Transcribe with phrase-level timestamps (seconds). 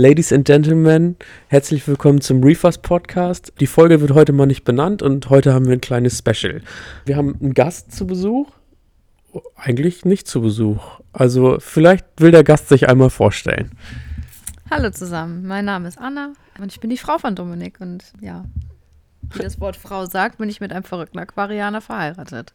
[0.00, 1.16] Ladies and Gentlemen,
[1.48, 3.52] herzlich willkommen zum Reefers Podcast.
[3.60, 6.62] Die Folge wird heute mal nicht benannt und heute haben wir ein kleines Special.
[7.04, 8.50] Wir haben einen Gast zu Besuch.
[9.56, 11.00] Eigentlich nicht zu Besuch.
[11.12, 13.72] Also vielleicht will der Gast sich einmal vorstellen.
[14.70, 18.46] Hallo zusammen, mein Name ist Anna und ich bin die Frau von Dominik und ja,
[19.34, 22.54] wie das Wort Frau sagt, bin ich mit einem verrückten Aquarianer verheiratet.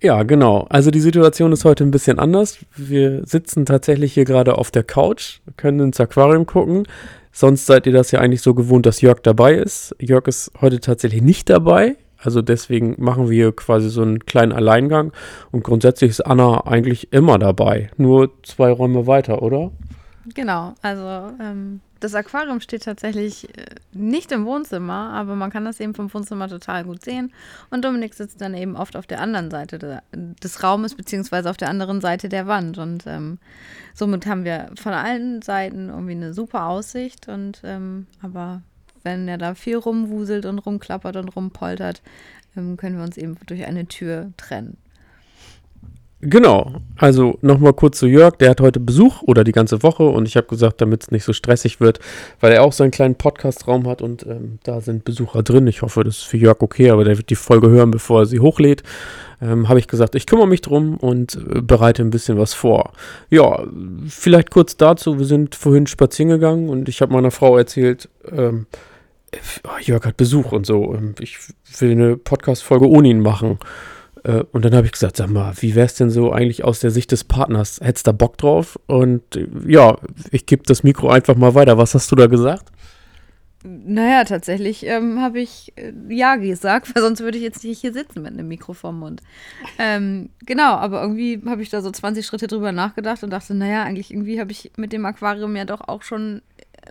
[0.00, 0.66] Ja, genau.
[0.68, 2.58] Also die Situation ist heute ein bisschen anders.
[2.76, 6.86] Wir sitzen tatsächlich hier gerade auf der Couch, können ins Aquarium gucken.
[7.32, 9.94] Sonst seid ihr das ja eigentlich so gewohnt, dass Jörg dabei ist.
[9.98, 11.96] Jörg ist heute tatsächlich nicht dabei.
[12.18, 15.12] Also deswegen machen wir quasi so einen kleinen Alleingang.
[15.50, 17.90] Und grundsätzlich ist Anna eigentlich immer dabei.
[17.96, 19.72] Nur zwei Räume weiter, oder?
[20.34, 25.80] Genau, also ähm, das Aquarium steht tatsächlich äh, nicht im Wohnzimmer, aber man kann das
[25.80, 27.32] eben vom Wohnzimmer total gut sehen.
[27.70, 31.56] Und Dominik sitzt dann eben oft auf der anderen Seite de, des Raumes, beziehungsweise auf
[31.56, 32.76] der anderen Seite der Wand.
[32.76, 33.38] Und ähm,
[33.94, 37.28] somit haben wir von allen Seiten irgendwie eine super Aussicht.
[37.28, 38.60] Und ähm, aber
[39.02, 42.02] wenn er da viel rumwuselt und rumklappert und rumpoltert,
[42.54, 44.76] ähm, können wir uns eben durch eine Tür trennen.
[46.26, 50.26] Genau, also nochmal kurz zu Jörg, der hat heute Besuch oder die ganze Woche und
[50.26, 52.00] ich habe gesagt, damit es nicht so stressig wird,
[52.40, 55.66] weil er auch seinen kleinen Podcast-Raum hat und ähm, da sind Besucher drin.
[55.66, 58.26] Ich hoffe, das ist für Jörg okay, aber der wird die Folge hören, bevor er
[58.26, 58.82] sie hochlädt.
[59.42, 62.92] Ähm, habe ich gesagt, ich kümmere mich drum und äh, bereite ein bisschen was vor.
[63.28, 63.62] Ja,
[64.08, 68.64] vielleicht kurz dazu, wir sind vorhin spazieren gegangen und ich habe meiner Frau erzählt, ähm,
[69.64, 70.94] oh, Jörg hat Besuch und so.
[70.94, 71.36] Ähm, ich
[71.80, 73.58] will eine Podcast-Folge ohne ihn machen.
[74.24, 76.80] Äh, und dann habe ich gesagt, sag mal, wie wäre es denn so eigentlich aus
[76.80, 77.80] der Sicht des Partners?
[77.82, 78.78] Hättest du da Bock drauf?
[78.86, 79.96] Und äh, ja,
[80.30, 81.78] ich gebe das Mikro einfach mal weiter.
[81.78, 82.70] Was hast du da gesagt?
[83.66, 87.92] Naja, tatsächlich ähm, habe ich äh, ja gesagt, weil sonst würde ich jetzt nicht hier
[87.92, 89.22] sitzen mit einem Mikro vorm Mund.
[89.78, 93.82] Ähm, genau, aber irgendwie habe ich da so 20 Schritte drüber nachgedacht und dachte, naja,
[93.84, 96.42] eigentlich irgendwie habe ich mit dem Aquarium ja doch auch schon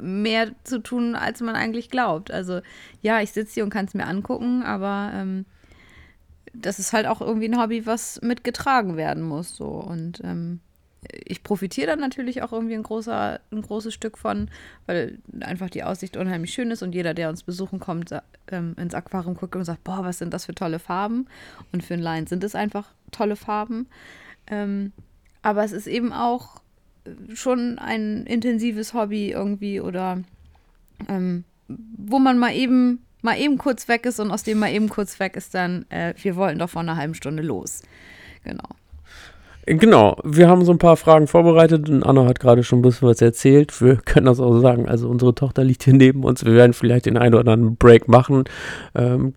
[0.02, 2.31] mehr zu tun, als man eigentlich glaubt.
[2.31, 2.61] Also
[3.02, 5.45] ja, ich sitze hier und kann es mir angucken, aber ähm,
[6.53, 9.55] das ist halt auch irgendwie ein Hobby, was mitgetragen werden muss.
[9.55, 9.65] So.
[9.65, 10.59] Und ähm,
[11.25, 14.49] ich profitiere dann natürlich auch irgendwie ein, großer, ein großes Stück von,
[14.86, 18.14] weil einfach die Aussicht unheimlich schön ist und jeder, der uns besuchen kommt,
[18.49, 21.27] ähm, ins Aquarium guckt und sagt, boah, was sind das für tolle Farben?
[21.71, 23.87] Und für einen Laien sind es einfach tolle Farben.
[24.47, 24.91] Ähm,
[25.41, 26.61] aber es ist eben auch
[27.33, 30.21] schon ein intensives Hobby irgendwie oder
[31.09, 34.89] ähm, wo man mal eben mal eben kurz weg ist und aus dem mal eben
[34.89, 37.82] kurz weg ist dann, äh, wir wollten doch vor einer halben Stunde los.
[38.44, 38.64] Genau.
[39.66, 43.08] Genau, wir haben so ein paar Fragen vorbereitet und Anna hat gerade schon ein bisschen
[43.08, 43.82] was erzählt.
[43.82, 44.89] Wir können das auch sagen.
[44.89, 46.44] Also unsere Tochter liegt hier neben uns.
[46.44, 48.44] Wir werden vielleicht den einen oder anderen Break machen.
[48.94, 49.36] Ähm,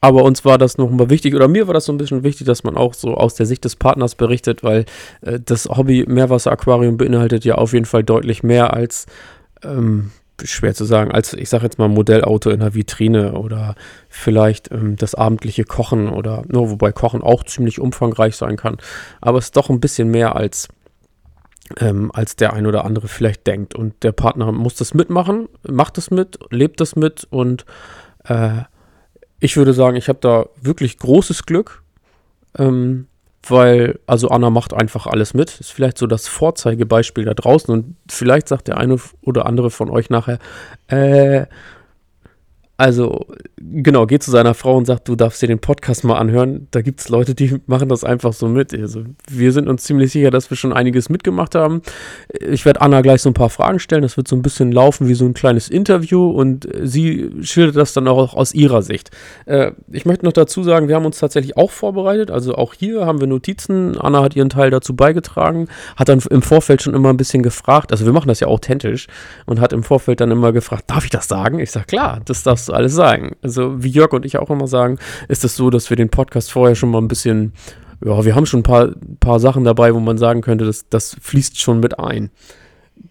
[0.00, 2.64] aber uns war das nochmal wichtig, oder mir war das so ein bisschen wichtig, dass
[2.64, 4.86] man auch so aus der Sicht des Partners berichtet, weil
[5.20, 9.04] äh, das Hobby Meerwasseraquarium beinhaltet ja auf jeden Fall deutlich mehr als
[9.62, 10.10] ähm,
[10.44, 13.74] schwer zu sagen, als ich sage jetzt mal Modellauto in der Vitrine oder
[14.08, 18.78] vielleicht ähm, das abendliche Kochen oder, no, ne, wobei Kochen auch ziemlich umfangreich sein kann.
[19.20, 20.68] Aber es ist doch ein bisschen mehr als,
[21.78, 23.74] ähm, als der ein oder andere vielleicht denkt.
[23.74, 27.64] Und der Partner muss das mitmachen, macht das mit, lebt das mit und
[28.24, 28.62] äh,
[29.40, 31.82] ich würde sagen, ich habe da wirklich großes Glück.
[32.58, 33.06] Ähm,
[33.46, 35.60] weil, also Anna macht einfach alles mit.
[35.60, 39.90] Ist vielleicht so das Vorzeigebeispiel da draußen und vielleicht sagt der eine oder andere von
[39.90, 40.38] euch nachher,
[40.88, 41.46] äh,
[42.80, 43.26] also,
[43.58, 46.66] genau, geht zu seiner Frau und sagt, du darfst dir den Podcast mal anhören.
[46.70, 48.72] Da gibt es Leute, die machen das einfach so mit.
[48.72, 51.82] Also, wir sind uns ziemlich sicher, dass wir schon einiges mitgemacht haben.
[52.40, 54.00] Ich werde Anna gleich so ein paar Fragen stellen.
[54.00, 57.92] Das wird so ein bisschen laufen wie so ein kleines Interview und sie schildert das
[57.92, 59.10] dann auch aus ihrer Sicht.
[59.44, 62.30] Äh, ich möchte noch dazu sagen, wir haben uns tatsächlich auch vorbereitet.
[62.30, 64.00] Also, auch hier haben wir Notizen.
[64.00, 67.92] Anna hat ihren Teil dazu beigetragen, hat dann im Vorfeld schon immer ein bisschen gefragt.
[67.92, 69.06] Also, wir machen das ja authentisch
[69.44, 71.58] und hat im Vorfeld dann immer gefragt, darf ich das sagen?
[71.58, 73.36] Ich sage, klar, das darfst du du alles sagen.
[73.42, 74.98] Also, wie Jörg und ich auch immer sagen,
[75.28, 77.52] ist es das so, dass wir den Podcast vorher schon mal ein bisschen,
[78.04, 81.16] ja, wir haben schon ein paar, paar Sachen dabei, wo man sagen könnte, das, das
[81.20, 82.30] fließt schon mit ein.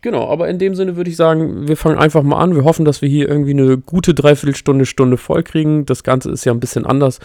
[0.02, 2.56] Genau, aber in dem Sinne würde ich sagen, wir fangen einfach mal an.
[2.56, 5.44] Wir hoffen, dass wir hier irgendwie eine gute Dreiviertelstunde, Stunde voll.
[5.86, 7.20] Das Ganze ist ja ein bisschen anders.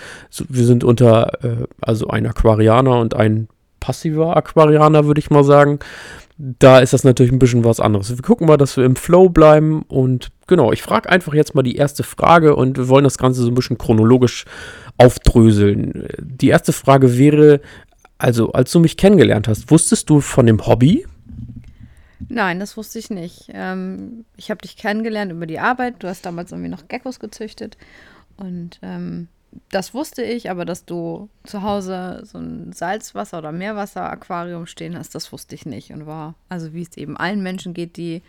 [0.48, 3.48] Wir sind unter, äh, also ein Aquarianer und ein
[3.80, 5.78] passiver Aquarianer, würde ich mal sagen
[6.36, 8.10] da ist das natürlich ein bisschen was anderes.
[8.10, 11.62] Wir gucken mal, dass wir im Flow bleiben und genau, ich frage einfach jetzt mal
[11.62, 14.44] die erste Frage und wir wollen das Ganze so ein bisschen chronologisch
[14.98, 16.08] aufdröseln.
[16.18, 17.60] Die erste Frage wäre,
[18.18, 21.06] also als du mich kennengelernt hast, wusstest du von dem Hobby?
[22.28, 23.50] Nein, das wusste ich nicht.
[23.52, 25.96] Ähm, ich habe dich kennengelernt über die Arbeit.
[26.02, 27.76] Du hast damals irgendwie noch Geckos gezüchtet
[28.36, 29.28] und ähm,
[29.70, 35.14] das wusste ich, aber dass du zu Hause so ein Salzwasser- oder Meerwasser-Aquarium stehen hast,
[35.14, 38.22] das wusste ich nicht und war, also wie es eben allen Menschen geht, die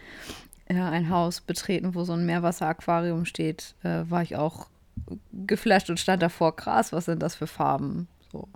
[0.68, 4.68] äh, ein Haus betreten, wo so ein Meerwasseraquarium steht, äh, war ich auch
[5.34, 8.08] geflasht und stand davor, krass, was sind das für Farben?
[8.32, 8.48] So.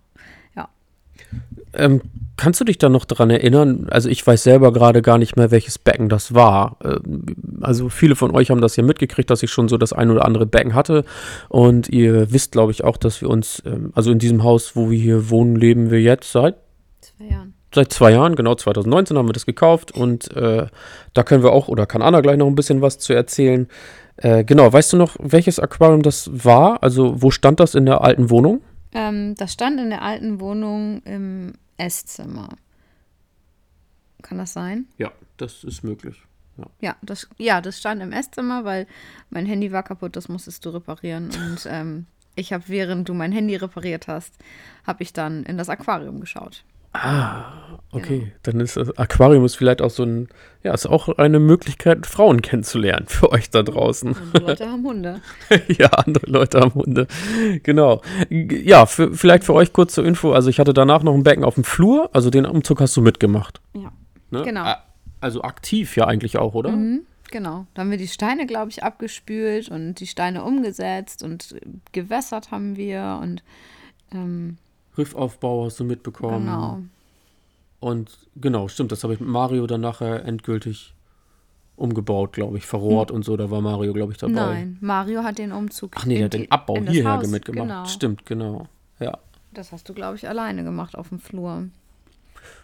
[1.73, 2.01] Ähm,
[2.37, 3.87] kannst du dich da noch dran erinnern?
[3.89, 6.77] Also ich weiß selber gerade gar nicht mehr, welches Becken das war.
[6.83, 7.25] Ähm,
[7.61, 10.25] also viele von euch haben das ja mitgekriegt, dass ich schon so das ein oder
[10.25, 11.03] andere Becken hatte.
[11.49, 14.89] Und ihr wisst, glaube ich, auch, dass wir uns, ähm, also in diesem Haus, wo
[14.89, 16.55] wir hier wohnen, leben wir jetzt seit
[17.01, 17.53] zwei Jahren.
[17.75, 20.65] Seit zwei Jahren, genau 2019 haben wir das gekauft und äh,
[21.13, 23.67] da können wir auch, oder kann Anna gleich noch ein bisschen was zu erzählen.
[24.17, 26.81] Äh, genau, weißt du noch, welches Aquarium das war?
[26.81, 28.61] Also wo stand das in der alten Wohnung?
[28.93, 32.49] Ähm, das stand in der alten Wohnung im Esszimmer.
[34.21, 34.87] Kann das sein?
[34.97, 36.21] Ja, das ist möglich.
[36.57, 36.65] Ja.
[36.81, 38.87] Ja, das, ja, das stand im Esszimmer, weil
[39.29, 41.29] mein Handy war kaputt, das musstest du reparieren.
[41.29, 42.05] Und ähm,
[42.35, 44.33] ich habe, während du mein Handy repariert hast,
[44.85, 46.63] habe ich dann in das Aquarium geschaut.
[46.93, 48.19] Ah, okay.
[48.19, 48.31] Genau.
[48.43, 50.27] Dann ist das Aquarium ist vielleicht auch so ein,
[50.63, 54.15] ja, ist auch eine Möglichkeit, Frauen kennenzulernen für euch da draußen.
[54.15, 55.21] Andere Leute haben Hunde.
[55.67, 57.07] ja, andere Leute haben Hunde.
[57.63, 58.01] Genau.
[58.29, 60.33] Ja, für, vielleicht für euch kurz zur Info.
[60.33, 62.09] Also ich hatte danach noch ein Becken auf dem Flur.
[62.13, 63.61] Also den Umzug hast du mitgemacht.
[63.73, 63.91] Ja.
[64.31, 64.43] Ne?
[64.43, 64.73] Genau.
[65.21, 66.71] Also aktiv ja eigentlich auch, oder?
[66.71, 67.01] Mhm.
[67.31, 67.67] Genau.
[67.73, 71.55] Da haben wir die Steine, glaube ich, abgespült und die Steine umgesetzt und
[71.91, 73.43] gewässert haben wir und
[74.11, 74.57] ähm,
[74.99, 76.45] Riffaufbau hast du mitbekommen.
[76.45, 76.79] Genau.
[77.79, 80.93] Und genau, stimmt, das habe ich mit Mario dann nachher endgültig
[81.77, 83.17] umgebaut, glaube ich, verrohrt hm.
[83.17, 83.37] und so.
[83.37, 84.33] Da war Mario, glaube ich, dabei.
[84.33, 85.93] Nein, Mario hat den Umzug.
[85.95, 87.27] Ach nee, der hat den Abbau hierher Haus.
[87.27, 87.67] mitgemacht.
[87.67, 87.85] Genau.
[87.85, 88.67] Stimmt, genau.
[88.99, 89.17] Ja.
[89.53, 91.63] Das hast du, glaube ich, alleine gemacht auf dem Flur.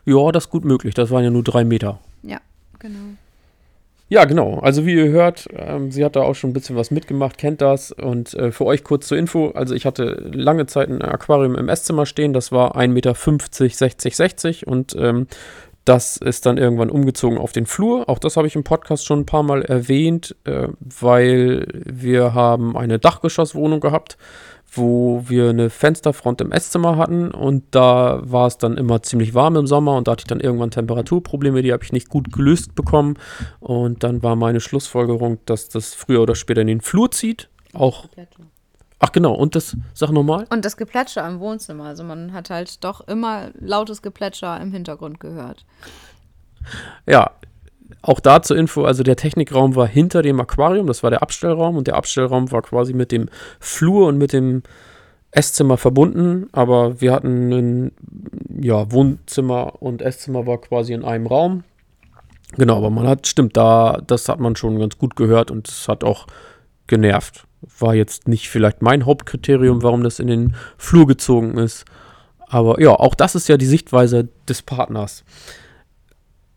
[0.06, 0.94] Ja, das ist gut möglich.
[0.94, 2.00] Das waren ja nur drei Meter.
[2.22, 2.40] Ja,
[2.80, 3.16] genau.
[4.08, 4.60] Ja, genau.
[4.60, 7.62] Also wie ihr hört, ähm, sie hat da auch schon ein bisschen was mitgemacht, kennt
[7.62, 7.92] das.
[7.92, 11.70] Und äh, für euch kurz zur Info, also ich hatte lange Zeit ein Aquarium im
[11.70, 15.26] Esszimmer stehen, das war 1,50 Meter, 60, 60 und ähm,
[15.86, 18.10] das ist dann irgendwann umgezogen auf den Flur.
[18.10, 22.78] Auch das habe ich im Podcast schon ein paar Mal erwähnt, äh, weil wir haben
[22.78, 24.18] eine Dachgeschosswohnung gehabt
[24.72, 29.56] wo wir eine Fensterfront im Esszimmer hatten und da war es dann immer ziemlich warm
[29.56, 32.76] im Sommer und da hatte ich dann irgendwann Temperaturprobleme, die habe ich nicht gut gelöst
[32.76, 33.18] bekommen
[33.60, 37.50] und dann war meine Schlussfolgerung, dass das früher oder später in den Flur zieht.
[37.74, 38.06] Auch.
[39.00, 40.48] Ach genau, und das, sag nochmal.
[40.50, 41.86] Und das Geplätscher im Wohnzimmer.
[41.86, 45.66] Also man hat halt doch immer lautes Geplätscher im Hintergrund gehört.
[47.06, 47.32] Ja,
[48.06, 51.76] auch da zur Info, also der Technikraum war hinter dem Aquarium, das war der Abstellraum
[51.76, 53.30] und der Abstellraum war quasi mit dem
[53.60, 54.62] Flur und mit dem
[55.32, 57.92] Esszimmer verbunden, aber wir hatten ein
[58.62, 61.64] ja, Wohnzimmer und Esszimmer war quasi in einem Raum.
[62.58, 65.88] Genau, aber man hat, stimmt, da, das hat man schon ganz gut gehört und es
[65.88, 66.28] hat auch
[66.86, 67.48] genervt.
[67.80, 71.86] War jetzt nicht vielleicht mein Hauptkriterium, warum das in den Flur gezogen ist.
[72.48, 75.26] Aber ja, auch das ist ja die Sichtweise des Partners.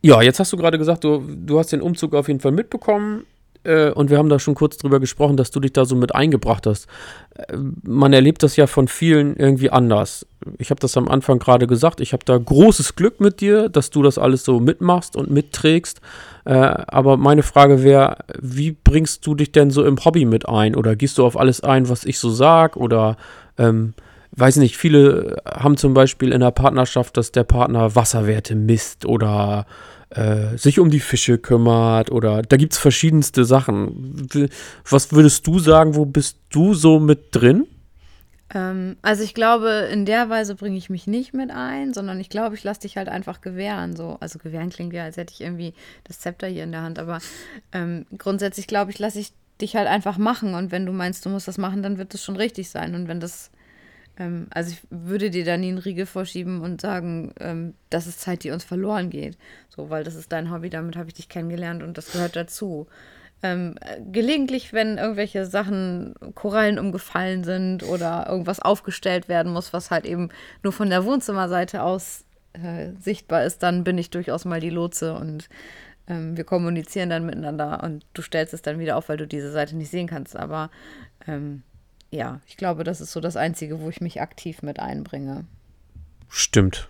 [0.00, 3.24] Ja, jetzt hast du gerade gesagt, du, du hast den Umzug auf jeden Fall mitbekommen.
[3.64, 6.14] Äh, und wir haben da schon kurz drüber gesprochen, dass du dich da so mit
[6.14, 6.86] eingebracht hast.
[7.34, 10.26] Äh, man erlebt das ja von vielen irgendwie anders.
[10.58, 12.00] Ich habe das am Anfang gerade gesagt.
[12.00, 16.00] Ich habe da großes Glück mit dir, dass du das alles so mitmachst und mitträgst.
[16.44, 20.76] Äh, aber meine Frage wäre, wie bringst du dich denn so im Hobby mit ein?
[20.76, 22.76] Oder gehst du auf alles ein, was ich so sag?
[22.76, 23.16] Oder
[23.58, 23.94] ähm,
[24.38, 29.66] weiß nicht, viele haben zum Beispiel in der Partnerschaft, dass der Partner Wasserwerte misst oder
[30.10, 34.28] äh, sich um die Fische kümmert oder da gibt es verschiedenste Sachen.
[34.88, 37.66] Was würdest du sagen, wo bist du so mit drin?
[38.54, 42.30] Ähm, also ich glaube, in der Weise bringe ich mich nicht mit ein, sondern ich
[42.30, 43.96] glaube, ich lasse dich halt einfach gewähren.
[43.96, 44.16] So.
[44.20, 47.18] Also gewähren klingt ja, als hätte ich irgendwie das Zepter hier in der Hand, aber
[47.72, 51.30] ähm, grundsätzlich glaube ich, lasse ich dich halt einfach machen und wenn du meinst, du
[51.30, 53.50] musst das machen, dann wird das schon richtig sein und wenn das
[54.50, 58.42] also ich würde dir da nie einen Riegel vorschieben und sagen, ähm, das ist Zeit,
[58.44, 59.38] die uns verloren geht.
[59.68, 62.88] So, weil das ist dein Hobby, damit habe ich dich kennengelernt und das gehört dazu.
[63.40, 63.76] Ähm,
[64.10, 70.30] gelegentlich, wenn irgendwelche Sachen, Korallen umgefallen sind oder irgendwas aufgestellt werden muss, was halt eben
[70.64, 75.14] nur von der Wohnzimmerseite aus äh, sichtbar ist, dann bin ich durchaus mal die Lotse
[75.14, 75.48] und
[76.08, 79.52] ähm, wir kommunizieren dann miteinander und du stellst es dann wieder auf, weil du diese
[79.52, 80.36] Seite nicht sehen kannst.
[80.36, 80.70] Aber
[81.28, 81.62] ähm,
[82.10, 85.44] ja, ich glaube, das ist so das Einzige, wo ich mich aktiv mit einbringe.
[86.28, 86.88] Stimmt.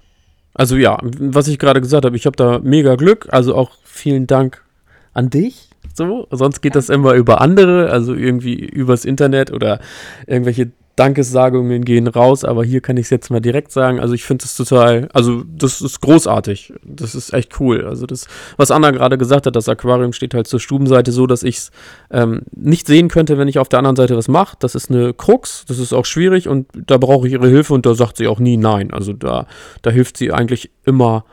[0.55, 3.29] Also ja, was ich gerade gesagt habe, ich habe da mega Glück.
[3.31, 4.65] Also auch vielen Dank
[5.13, 5.71] an dich.
[5.95, 6.79] So, sonst geht ja.
[6.79, 9.81] das immer über andere, also irgendwie übers Internet oder
[10.27, 14.01] irgendwelche Dankessagungen gehen raus, aber hier kann ich es jetzt mal direkt sagen.
[14.01, 16.73] Also ich finde es total, also das ist großartig.
[16.85, 17.87] Das ist echt cool.
[17.87, 18.27] Also das,
[18.57, 21.71] was Anna gerade gesagt hat, das Aquarium steht halt zur Stubenseite so, dass ich es
[22.11, 24.57] ähm, nicht sehen könnte, wenn ich auf der anderen Seite was mache.
[24.59, 27.87] Das ist eine Krux, das ist auch schwierig und da brauche ich ihre Hilfe und
[27.87, 28.93] da sagt sie auch nie nein.
[28.93, 29.47] Also da,
[29.83, 31.25] da hilft sie eigentlich immer,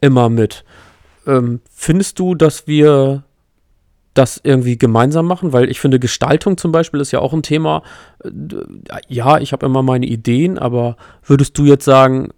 [0.00, 0.64] immer mit.
[1.26, 3.24] Ähm, findest du, dass wir
[4.14, 5.52] das irgendwie gemeinsam machen?
[5.52, 7.82] Weil ich finde, Gestaltung zum Beispiel ist ja auch ein Thema.
[8.24, 8.30] Äh,
[9.08, 12.30] ja, ich habe immer meine Ideen, aber würdest du jetzt sagen,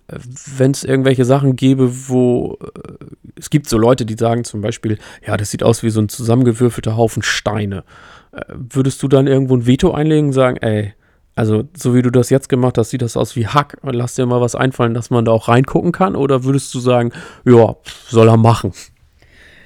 [0.56, 3.04] wenn es irgendwelche Sachen gäbe, wo äh,
[3.36, 6.08] es gibt so Leute, die sagen zum Beispiel, ja, das sieht aus wie so ein
[6.08, 7.84] zusammengewürfelter Haufen Steine.
[8.32, 10.94] Äh, würdest du dann irgendwo ein Veto einlegen und sagen, ey,
[11.34, 13.78] also, so wie du das jetzt gemacht hast, sieht das aus wie Hack.
[13.82, 16.14] Lass dir mal was einfallen, dass man da auch reingucken kann.
[16.14, 17.10] Oder würdest du sagen,
[17.46, 17.74] ja,
[18.08, 18.72] soll er machen?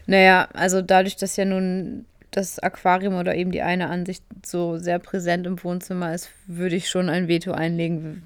[0.06, 4.98] Naja, also dadurch, dass ja nun das Aquarium oder eben die eine Ansicht so sehr
[4.98, 8.24] präsent im Wohnzimmer ist, würde ich schon ein Veto einlegen,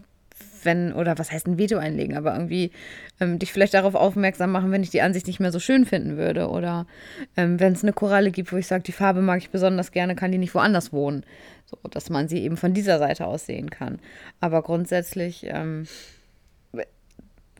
[0.65, 2.71] wenn, oder was heißt ein Veto einlegen, aber irgendwie
[3.21, 6.17] ähm, dich vielleicht darauf aufmerksam machen, wenn ich die Ansicht nicht mehr so schön finden
[6.17, 6.49] würde.
[6.49, 6.87] Oder
[7.37, 10.17] ähm, wenn es eine Koralle gibt, wo ich sage, die Farbe mag ich besonders gerne,
[10.17, 11.25] kann die nicht woanders wohnen.
[11.67, 14.01] So, dass man sie eben von dieser Seite aus sehen kann.
[14.41, 15.87] Aber grundsätzlich ähm,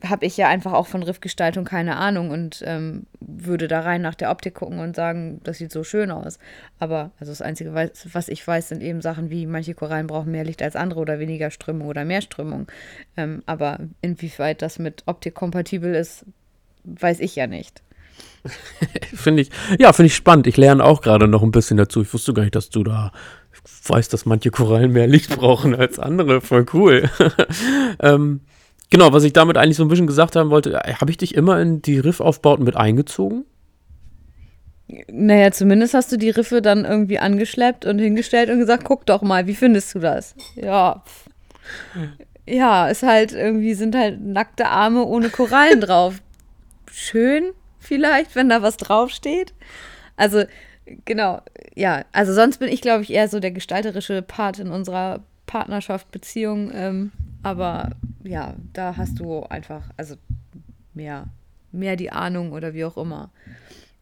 [0.07, 4.15] habe ich ja einfach auch von Riffgestaltung keine Ahnung und ähm, würde da rein nach
[4.15, 6.39] der Optik gucken und sagen, das sieht so schön aus.
[6.79, 10.43] Aber also das Einzige, was ich weiß, sind eben Sachen wie, manche Korallen brauchen mehr
[10.43, 12.67] Licht als andere oder weniger Strömung oder mehr Strömung.
[13.17, 16.25] Ähm, aber inwieweit das mit Optik kompatibel ist,
[16.83, 17.81] weiß ich ja nicht.
[19.13, 20.47] finde ich, ja, finde ich spannend.
[20.47, 22.01] Ich lerne auch gerade noch ein bisschen dazu.
[22.01, 23.11] Ich wusste gar nicht, dass du da
[23.87, 26.41] weißt, dass manche Korallen mehr Licht brauchen als andere.
[26.41, 27.09] Voll cool.
[27.99, 28.41] ähm,
[28.91, 31.33] Genau, was ich damit eigentlich so ein bisschen gesagt haben wollte, äh, habe ich dich
[31.33, 33.45] immer in die Riffaufbauten mit eingezogen?
[35.09, 39.21] Naja, zumindest hast du die Riffe dann irgendwie angeschleppt und hingestellt und gesagt, guck doch
[39.21, 40.35] mal, wie findest du das?
[40.55, 41.03] Ja.
[42.45, 46.15] Ja, ist halt irgendwie, sind halt nackte Arme ohne Korallen drauf.
[46.91, 49.53] Schön, vielleicht, wenn da was draufsteht.
[50.17, 50.43] Also,
[51.05, 51.39] genau,
[51.75, 52.03] ja.
[52.11, 56.71] Also sonst bin ich, glaube ich, eher so der gestalterische Part in unserer Partnerschaft, Beziehung.
[56.73, 57.11] Ähm,
[57.43, 57.91] aber
[58.23, 60.15] ja, da hast du einfach, also
[60.93, 61.27] mehr,
[61.71, 63.31] mehr die Ahnung oder wie auch immer.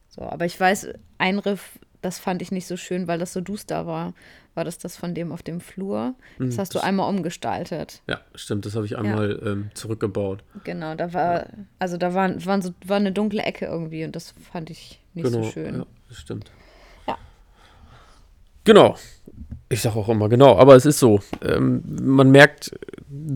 [0.10, 3.42] So, aber ich weiß, ein Riff, das fand ich nicht so schön, weil das so
[3.42, 4.14] duster war.
[4.56, 6.16] War das das von dem auf dem Flur?
[6.38, 8.02] Das hm, hast das du einmal umgestaltet.
[8.08, 9.52] Ja, stimmt, das habe ich einmal ja.
[9.52, 10.44] ähm, zurückgebaut.
[10.64, 11.46] Genau, da war,
[11.78, 15.32] also da waren, waren so, war eine dunkle Ecke irgendwie und das fand ich nicht
[15.32, 15.76] genau, so schön.
[15.76, 16.52] Ja, das stimmt.
[17.08, 17.18] Ja.
[18.64, 18.96] Genau.
[19.70, 21.20] Ich sage auch immer genau, aber es ist so.
[21.44, 22.72] Ähm, man merkt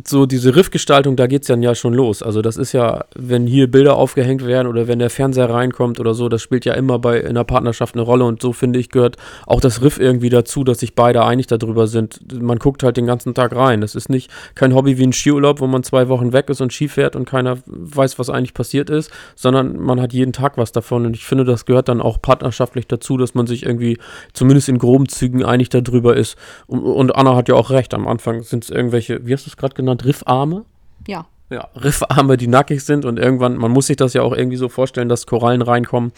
[0.05, 2.23] so diese Riffgestaltung, da geht es dann ja schon los.
[2.23, 6.13] Also das ist ja, wenn hier Bilder aufgehängt werden oder wenn der Fernseher reinkommt oder
[6.13, 8.89] so, das spielt ja immer bei in einer Partnerschaft eine Rolle und so finde ich
[8.89, 12.19] gehört auch das Riff irgendwie dazu, dass sich beide einig darüber sind.
[12.41, 13.81] Man guckt halt den ganzen Tag rein.
[13.81, 16.73] Das ist nicht kein Hobby wie ein Skiurlaub, wo man zwei Wochen weg ist und
[16.73, 20.71] Ski fährt und keiner weiß, was eigentlich passiert ist, sondern man hat jeden Tag was
[20.71, 23.97] davon und ich finde, das gehört dann auch partnerschaftlich dazu, dass man sich irgendwie
[24.33, 26.37] zumindest in groben Zügen einig darüber ist.
[26.67, 29.49] Und, und Anna hat ja auch recht, am Anfang sind es irgendwelche, wie hast du
[29.49, 30.65] es gerade genannt, Riffarme?
[31.07, 31.25] Ja.
[31.49, 34.69] Ja, Riffarme, die nackig sind und irgendwann, man muss sich das ja auch irgendwie so
[34.69, 36.11] vorstellen, dass Korallen reinkommen.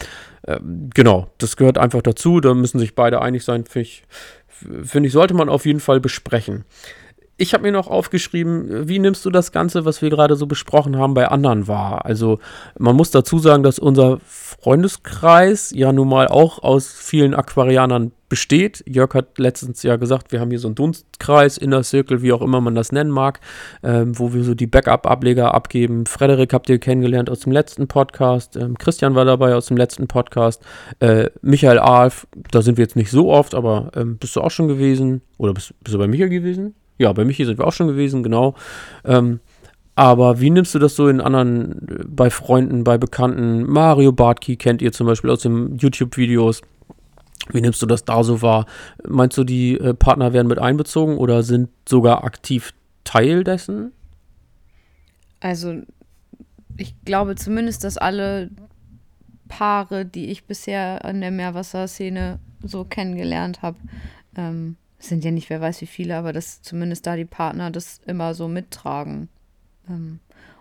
[0.48, 4.04] Ähm, genau, das gehört einfach dazu, da müssen sich beide einig sein, finde ich,
[4.84, 6.64] find ich, sollte man auf jeden Fall besprechen
[7.38, 10.98] ich habe mir noch aufgeschrieben, wie nimmst du das Ganze, was wir gerade so besprochen
[10.98, 12.06] haben, bei anderen wahr?
[12.06, 12.40] Also
[12.80, 18.84] man muss dazu sagen, dass unser Freundeskreis ja nun mal auch aus vielen Aquarianern besteht.
[18.88, 22.42] Jörg hat letztens ja gesagt, wir haben hier so einen Dunstkreis, Inner Circle, wie auch
[22.42, 23.42] immer man das nennen mag,
[23.84, 26.06] ähm, wo wir so die Backup-Ableger abgeben.
[26.06, 30.08] Frederik habt ihr kennengelernt aus dem letzten Podcast, ähm, Christian war dabei aus dem letzten
[30.08, 30.64] Podcast,
[31.02, 34.52] äh, Michael Alf, da sind wir jetzt nicht so oft, aber ähm, bist du auch
[34.52, 35.22] schon gewesen?
[35.38, 36.76] Oder bist, bist du bei Michael gewesen?
[36.98, 38.56] Ja, bei Michi sind wir auch schon gewesen, genau.
[39.04, 39.40] Ähm,
[39.96, 43.64] aber wie nimmst du das so in anderen, bei Freunden, bei Bekannten?
[43.64, 46.62] Mario Bartki kennt ihr zum Beispiel aus den YouTube-Videos.
[47.52, 48.66] Wie nimmst du das da so wahr?
[49.08, 52.74] Meinst du, die äh, Partner werden mit einbezogen oder sind sogar aktiv
[53.04, 53.92] Teil dessen?
[55.40, 55.82] Also,
[56.76, 58.50] ich glaube zumindest, dass alle
[59.48, 63.78] Paare, die ich bisher an der Meerwasserszene so kennengelernt habe,
[64.36, 68.02] ähm, sind ja nicht, wer weiß wie viele, aber dass zumindest da die Partner das
[68.06, 69.30] immer so mittragen.
[69.90, 70.20] Ähm,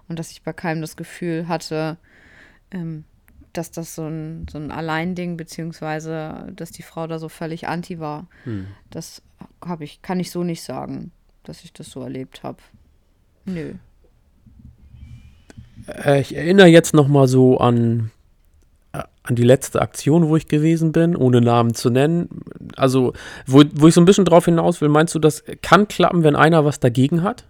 [0.08, 1.96] und dass ich bei keinem das Gefühl hatte,
[2.70, 3.04] ähm,
[3.52, 8.00] dass das so ein, so ein Alleinding, beziehungsweise dass die Frau da so völlig anti
[8.00, 8.26] war.
[8.44, 8.66] Hm.
[8.90, 9.22] Das
[9.64, 11.12] habe ich, kann ich so nicht sagen,
[11.44, 12.58] dass ich das so erlebt habe.
[13.44, 13.74] Nö.
[15.86, 18.10] Äh, ich erinnere jetzt noch mal so an
[19.22, 22.28] an die letzte Aktion, wo ich gewesen bin, ohne Namen zu nennen.
[22.76, 23.12] Also,
[23.46, 26.36] wo, wo ich so ein bisschen drauf hinaus will, meinst du, das kann klappen, wenn
[26.36, 27.44] einer was dagegen hat?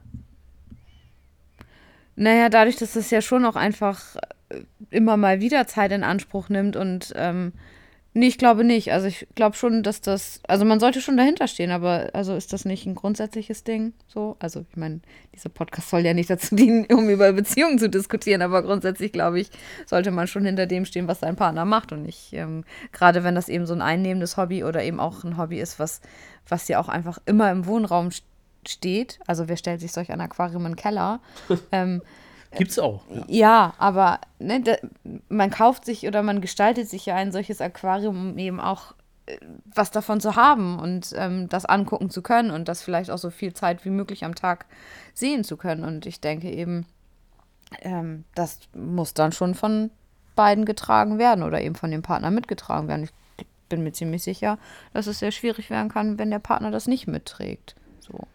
[2.16, 4.16] Naja, dadurch, dass es ja schon auch einfach
[4.48, 4.60] äh,
[4.90, 7.52] immer mal wieder Zeit in Anspruch nimmt und ähm,
[8.16, 8.92] Nee, ich glaube nicht.
[8.92, 12.52] Also ich glaube schon, dass das, also man sollte schon dahinter stehen, aber also ist
[12.52, 14.36] das nicht ein grundsätzliches Ding so?
[14.38, 15.00] Also ich meine,
[15.34, 19.40] dieser Podcast soll ja nicht dazu dienen, um über Beziehungen zu diskutieren, aber grundsätzlich glaube
[19.40, 19.50] ich,
[19.84, 23.34] sollte man schon hinter dem stehen, was sein Partner macht und nicht, ähm, gerade wenn
[23.34, 26.00] das eben so ein einnehmendes Hobby oder eben auch ein Hobby ist, was,
[26.48, 28.10] was ja auch einfach immer im Wohnraum
[28.64, 29.18] steht.
[29.26, 31.18] Also wer stellt sich solch ein Aquarium in den Keller?
[31.72, 32.00] ähm,
[32.56, 33.02] Gibt's auch.
[33.08, 34.76] Ja, ja aber ne, da,
[35.28, 38.94] man kauft sich oder man gestaltet sich ja ein solches Aquarium, um eben auch
[39.26, 43.18] äh, was davon zu haben und ähm, das angucken zu können und das vielleicht auch
[43.18, 44.66] so viel Zeit wie möglich am Tag
[45.14, 45.84] sehen zu können.
[45.84, 46.86] Und ich denke eben,
[47.80, 49.90] ähm, das muss dann schon von
[50.34, 53.04] beiden getragen werden oder eben von dem Partner mitgetragen werden.
[53.04, 54.58] Ich bin mir ziemlich sicher,
[54.92, 57.74] dass es sehr schwierig werden kann, wenn der Partner das nicht mitträgt.
[58.00, 58.26] So.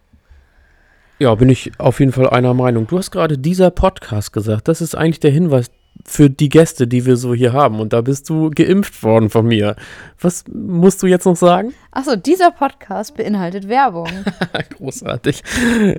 [1.22, 2.88] Ja, bin ich auf jeden Fall einer Meinung.
[2.88, 4.70] Du hast gerade dieser Podcast gesagt.
[4.70, 5.70] Das ist eigentlich der Hinweis
[6.06, 7.82] für die Gäste, die wir so hier haben.
[7.82, 9.76] Und da bist du geimpft worden von mir.
[10.22, 11.74] Was musst du jetzt noch sagen?
[11.92, 14.08] Achso, dieser Podcast beinhaltet Werbung.
[14.78, 15.44] Großartig.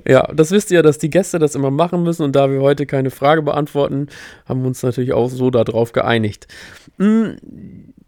[0.07, 2.23] Ja, das wisst ihr, dass die Gäste das immer machen müssen.
[2.23, 4.07] Und da wir heute keine Frage beantworten,
[4.47, 6.47] haben wir uns natürlich auch so darauf geeinigt.
[6.97, 7.37] Hm,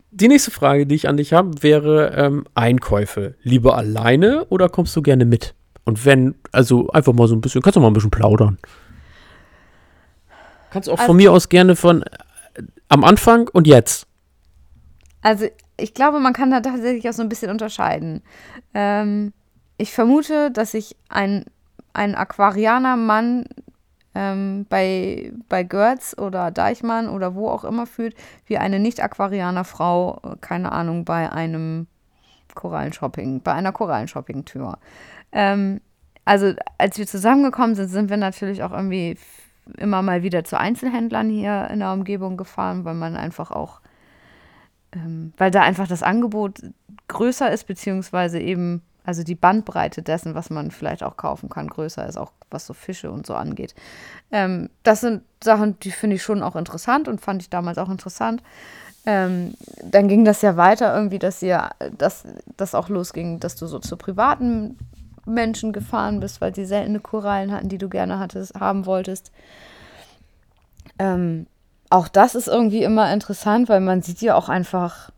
[0.10, 3.36] die nächste Frage, die ich an dich habe, wäre ähm, Einkäufe.
[3.44, 5.54] Lieber alleine oder kommst du gerne mit?
[5.86, 8.58] Und wenn, also einfach mal so ein bisschen, kannst du mal ein bisschen plaudern.
[10.72, 12.08] Kannst auch also, von mir aus gerne von äh,
[12.90, 14.08] am Anfang und jetzt.
[15.22, 15.48] Also
[15.78, 18.22] ich glaube, man kann da tatsächlich auch so ein bisschen unterscheiden.
[18.74, 19.34] Ähm,
[19.78, 21.46] ich vermute, dass sich ein,
[21.94, 23.46] ein Aquarianer-Mann
[24.16, 30.36] ähm, bei, bei Götz oder Deichmann oder wo auch immer fühlt, wie eine Nicht-Aquarianer-Frau, äh,
[30.40, 31.88] keine Ahnung, bei einem
[32.54, 34.78] Korallenshopping, bei einer Korallenshopping-Tür.
[35.34, 35.82] Ähm,
[36.26, 39.18] also als wir zusammengekommen sind, sind wir natürlich auch irgendwie
[39.78, 43.82] immer mal wieder zu Einzelhändlern hier in der Umgebung gefahren, weil man einfach auch,
[44.94, 46.62] ähm, weil da einfach das Angebot
[47.08, 52.08] größer ist, beziehungsweise eben, also die Bandbreite dessen, was man vielleicht auch kaufen kann, größer
[52.08, 53.76] ist, auch was so Fische und so angeht.
[54.32, 57.90] Ähm, das sind Sachen, die finde ich schon auch interessant und fand ich damals auch
[57.90, 58.42] interessant.
[59.06, 62.24] Ähm, dann ging das ja weiter irgendwie, dass ihr, dass
[62.56, 64.78] das auch losging, dass du so zu privaten
[65.26, 69.32] Menschen gefahren bist, weil sie seltene Korallen hatten, die du gerne hattest, haben wolltest.
[71.00, 71.48] Ähm,
[71.90, 75.12] auch das ist irgendwie immer interessant, weil man sieht ja auch einfach,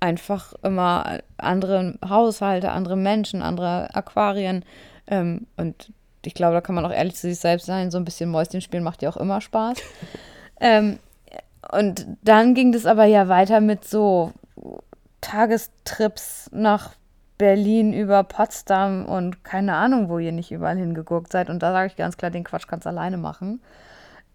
[0.00, 4.64] einfach immer andere Haushalte, andere Menschen, andere Aquarien.
[5.06, 5.92] Ähm, und
[6.24, 7.90] ich glaube, da kann man auch ehrlich zu sich selbst sein.
[7.90, 9.78] So ein bisschen Mäuschen spielen macht ja auch immer Spaß.
[10.60, 10.98] ähm,
[11.72, 14.32] und dann ging das aber ja weiter mit so
[15.20, 16.94] Tagestrips nach
[17.38, 21.48] Berlin über Potsdam und keine Ahnung, wo ihr nicht überall hingeguckt seid.
[21.48, 23.60] Und da sage ich ganz klar, den Quatsch kannst du alleine machen.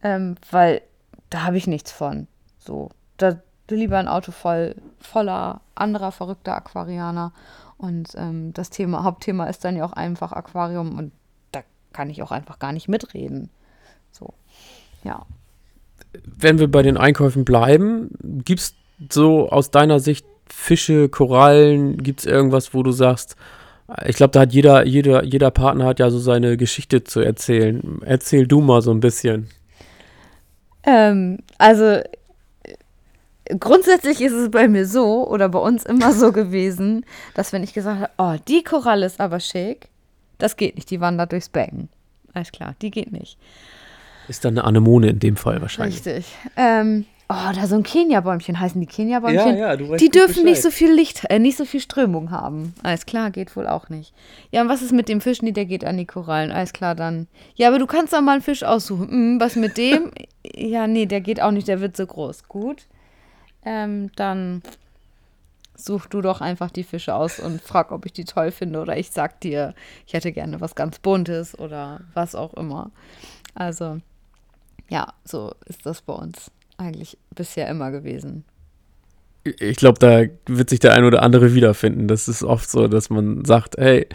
[0.02, 0.82] Ähm, weil
[1.30, 2.28] da habe ich nichts von.
[2.60, 3.38] So, da
[3.70, 7.34] lieber ein Auto voll, voller anderer verrückter Aquarianer.
[7.78, 11.12] Und ähm, das Thema, Hauptthema ist dann ja auch einfach Aquarium und
[11.52, 11.62] da
[11.92, 13.50] kann ich auch einfach gar nicht mitreden.
[14.12, 14.34] So,
[15.04, 15.26] ja.
[16.26, 18.76] Wenn wir bei den Einkäufen bleiben, gibt es
[19.10, 21.98] so aus deiner Sicht Fische, Korallen?
[21.98, 23.36] Gibt es irgendwas, wo du sagst,
[24.06, 28.00] ich glaube, da hat jeder, jeder, jeder Partner hat ja so seine Geschichte zu erzählen.
[28.06, 29.50] Erzähl du mal so ein bisschen.
[30.84, 32.00] Ähm, also
[33.60, 37.74] grundsätzlich ist es bei mir so oder bei uns immer so gewesen, dass wenn ich
[37.74, 39.89] gesagt habe, oh, die Koralle ist aber schick,
[40.38, 41.89] das geht nicht, die wandert durchs Becken.
[42.34, 43.38] Alles klar, die geht nicht.
[44.28, 45.98] Ist dann eine Anemone in dem Fall wahrscheinlich.
[45.98, 46.26] Richtig.
[46.56, 49.58] Ähm, Oh, da so ein Kenia-Bäumchen heißen die Kenia-Bäumchen.
[49.58, 50.46] Ja, ja, du weißt die dürfen Bescheid.
[50.46, 52.76] nicht so viel Licht, äh, nicht so viel Strömung haben.
[52.84, 54.13] Alles klar, geht wohl auch nicht.
[54.52, 55.41] Ja, und was ist mit dem Fisch?
[55.41, 56.52] Nee, der geht an die Korallen.
[56.52, 57.28] Alles klar, dann.
[57.56, 59.10] Ja, aber du kannst doch mal einen Fisch aussuchen.
[59.10, 60.12] Hm, was mit dem?
[60.56, 62.48] ja, nee, der geht auch nicht, der wird so groß.
[62.48, 62.86] Gut.
[63.65, 64.62] Ähm, dann
[65.76, 68.80] such du doch einfach die Fische aus und frag, ob ich die toll finde.
[68.80, 69.74] Oder ich sag dir,
[70.06, 72.91] ich hätte gerne was ganz Buntes oder was auch immer.
[73.56, 73.98] Also,
[74.89, 78.46] ja, so ist das bei uns eigentlich bisher immer gewesen.
[79.44, 82.08] Ich glaube, da wird sich der ein oder andere wiederfinden.
[82.08, 84.08] Das ist oft so, dass man sagt, hey,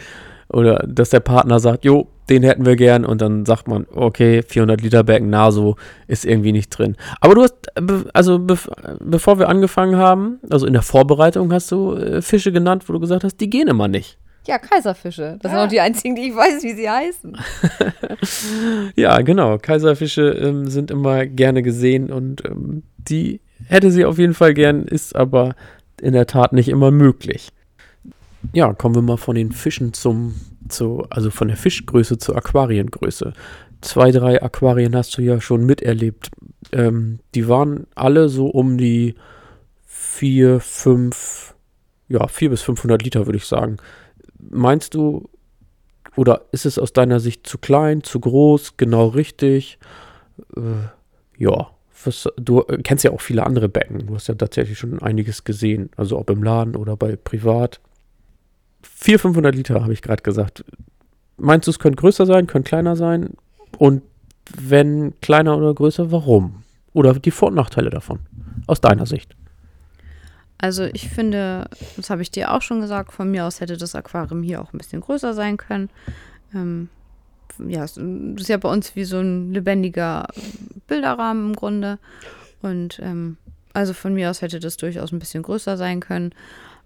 [0.51, 4.43] oder dass der Partner sagt, jo, den hätten wir gern und dann sagt man, okay,
[4.43, 6.97] 400 Liter Becken Naso ist irgendwie nicht drin.
[7.21, 7.55] Aber du hast,
[8.15, 12.93] also bevor wir angefangen haben, also in der Vorbereitung hast du äh, Fische genannt, wo
[12.93, 14.19] du gesagt hast, die gehen immer nicht.
[14.49, 15.37] Ja, Kaiserfische.
[15.43, 15.55] Das ah.
[15.55, 17.37] sind auch die einzigen, die ich weiß, wie sie heißen.
[18.97, 19.59] ja, genau.
[19.59, 24.85] Kaiserfische ähm, sind immer gerne gesehen und ähm, die hätte sie auf jeden Fall gern,
[24.85, 25.55] ist aber
[26.01, 27.51] in der Tat nicht immer möglich.
[28.55, 30.35] Ja, kommen wir mal von den Fischen zum,
[30.71, 33.35] zu, also von der Fischgröße zur Aquariengröße.
[33.83, 36.31] Zwei, drei Aquarien hast du ja schon miterlebt.
[36.73, 39.15] Ähm, die waren alle so um die
[39.85, 41.55] vier, fünf,
[42.09, 43.77] ja, vier bis 500 Liter, würde ich sagen.
[44.39, 45.29] Meinst du,
[46.17, 49.79] oder ist es aus deiner Sicht zu klein, zu groß, genau richtig?
[50.57, 50.63] Äh,
[51.37, 51.69] ja,
[52.05, 54.07] was, du kennst ja auch viele andere Becken.
[54.07, 55.91] Du hast ja tatsächlich schon einiges gesehen.
[55.97, 57.81] Also ob im Laden oder bei privat.
[58.83, 60.65] 400, 500 Liter habe ich gerade gesagt.
[61.37, 63.35] Meinst du, es könnte größer sein, könnte kleiner sein?
[63.79, 64.03] Und
[64.57, 66.63] wenn kleiner oder größer, warum?
[66.93, 68.21] Oder die Vor- und Nachteile davon,
[68.67, 69.37] aus deiner Sicht?
[70.61, 73.95] Also ich finde, das habe ich dir auch schon gesagt, von mir aus hätte das
[73.95, 75.89] Aquarium hier auch ein bisschen größer sein können.
[76.55, 76.89] Ähm,
[77.67, 80.27] ja, es ist ja bei uns wie so ein lebendiger
[80.87, 81.99] Bilderrahmen im Grunde.
[82.61, 83.37] Und ähm,
[83.73, 86.33] also von mir aus hätte das durchaus ein bisschen größer sein können.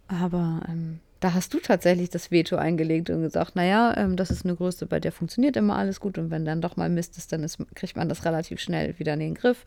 [0.09, 4.45] Aber ähm, da hast du tatsächlich das Veto eingelegt und gesagt, naja, ähm, das ist
[4.45, 6.19] eine Größe, bei der funktioniert immer alles gut.
[6.19, 9.15] Und wenn dann doch mal Mist ist, dann ist, kriegt man das relativ schnell wieder
[9.15, 9.65] in den Griff.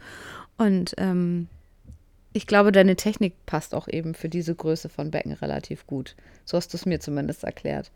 [0.57, 1.47] Und ähm,
[2.35, 6.15] ich glaube, deine Technik passt auch eben für diese Größe von Becken relativ gut.
[6.43, 7.91] So hast du es mir zumindest erklärt.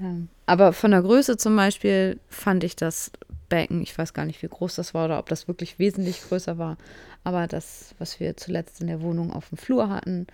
[0.00, 3.12] Ähm, aber von der Größe zum Beispiel fand ich das
[3.48, 6.58] Becken, ich weiß gar nicht, wie groß das war oder ob das wirklich wesentlich größer
[6.58, 6.76] war,
[7.22, 10.26] aber das, was wir zuletzt in der Wohnung auf dem Flur hatten,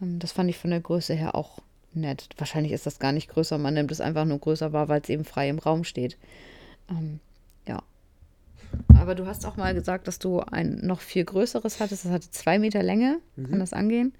[0.00, 1.58] ähm, das fand ich von der Größe her auch
[1.92, 2.30] nett.
[2.38, 5.10] Wahrscheinlich ist das gar nicht größer, man nimmt es einfach nur größer wahr, weil es
[5.10, 6.16] eben frei im Raum steht.
[6.88, 7.20] Ähm,
[7.68, 7.82] ja,
[8.98, 12.04] aber du hast auch mal gesagt, dass du ein noch viel größeres hattest.
[12.04, 13.18] Das hatte zwei Meter Länge.
[13.36, 13.50] Mhm.
[13.50, 14.12] Kann das angehen?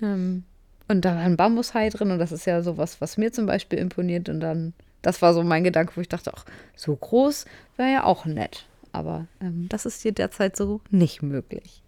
[0.00, 0.44] Ähm,
[0.88, 2.10] und da war ein Bambushai drin.
[2.10, 4.28] Und das ist ja sowas, was mir zum Beispiel imponiert.
[4.28, 6.44] Und dann, das war so mein Gedanke, wo ich dachte, ach,
[6.76, 7.44] so groß
[7.76, 8.66] wäre ja auch nett.
[8.92, 11.81] Aber ähm, das ist hier derzeit so nicht möglich.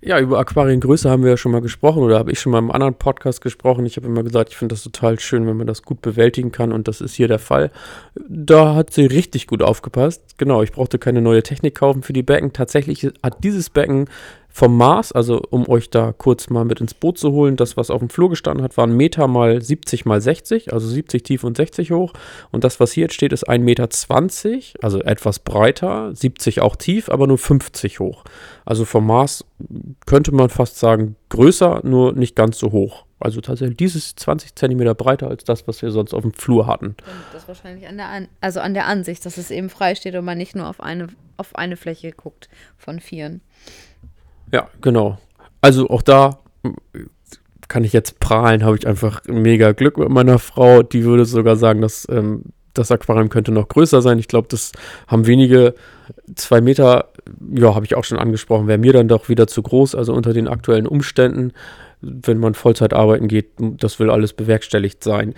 [0.00, 2.70] Ja, über Aquariengröße haben wir ja schon mal gesprochen oder habe ich schon mal im
[2.70, 3.84] anderen Podcast gesprochen.
[3.84, 6.70] Ich habe immer gesagt, ich finde das total schön, wenn man das gut bewältigen kann
[6.70, 7.72] und das ist hier der Fall.
[8.28, 10.38] Da hat sie richtig gut aufgepasst.
[10.38, 12.52] Genau, ich brauchte keine neue Technik kaufen für die Becken.
[12.52, 14.08] Tatsächlich hat dieses Becken
[14.50, 17.90] vom Maß, also um euch da kurz mal mit ins Boot zu holen, das, was
[17.90, 21.44] auf dem Flur gestanden hat, war ein Meter mal 70 mal 60, also 70 tief
[21.44, 22.12] und 60 hoch.
[22.50, 23.88] Und das, was hier jetzt steht, ist 1,20 Meter,
[24.82, 28.24] also etwas breiter, 70 auch tief, aber nur 50 hoch.
[28.64, 29.44] Also vom Maß
[30.06, 33.04] könnte man fast sagen, größer, nur nicht ganz so hoch.
[33.20, 36.86] Also tatsächlich dieses 20 Zentimeter breiter als das, was wir sonst auf dem Flur hatten.
[36.86, 36.96] Und
[37.32, 40.24] das wahrscheinlich an der, an also an der Ansicht, dass es eben frei steht und
[40.24, 43.40] man nicht nur auf eine, auf eine Fläche guckt von vieren.
[44.52, 45.18] Ja, genau.
[45.60, 46.38] Also auch da
[47.68, 50.82] kann ich jetzt prahlen, habe ich einfach mega Glück mit meiner Frau.
[50.82, 54.18] Die würde sogar sagen, dass ähm, das Aquarium könnte noch größer sein.
[54.18, 54.72] Ich glaube, das
[55.06, 55.74] haben wenige
[56.34, 57.08] zwei Meter,
[57.54, 59.94] ja, habe ich auch schon angesprochen, wäre mir dann doch wieder zu groß.
[59.94, 61.52] Also unter den aktuellen Umständen
[62.00, 65.34] wenn man Vollzeit arbeiten geht, das will alles bewerkstelligt sein.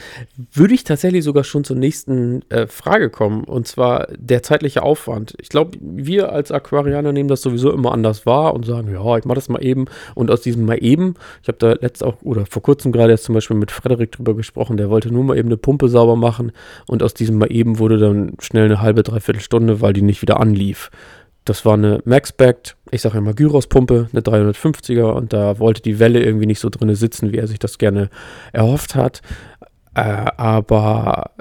[0.52, 5.34] Würde ich tatsächlich sogar schon zur nächsten äh, Frage kommen, und zwar der zeitliche Aufwand.
[5.40, 9.24] Ich glaube, wir als Aquarianer nehmen das sowieso immer anders wahr und sagen, ja, ich
[9.24, 9.86] mache das mal eben.
[10.14, 13.24] Und aus diesem mal eben, ich habe da letzt auch, oder vor kurzem gerade jetzt
[13.24, 16.52] zum Beispiel mit Frederik drüber gesprochen, der wollte nur mal eben eine Pumpe sauber machen
[16.86, 20.22] und aus diesem mal eben wurde dann schnell eine halbe, dreiviertel Stunde, weil die nicht
[20.22, 20.90] wieder anlief.
[21.50, 26.22] Das war eine Maxback, ich sage immer Gyros-Pumpe, eine 350er und da wollte die Welle
[26.22, 28.08] irgendwie nicht so drin sitzen, wie er sich das gerne
[28.52, 29.20] erhofft hat.
[29.96, 31.32] Äh, aber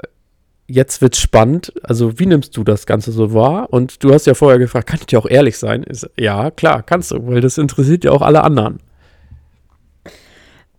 [0.66, 1.72] jetzt wird's spannend.
[1.84, 3.72] Also, wie nimmst du das Ganze so wahr?
[3.72, 5.84] Und du hast ja vorher gefragt, kann ich dir auch ehrlich sein?
[5.84, 8.80] Ist, ja, klar, kannst du, weil das interessiert ja auch alle anderen.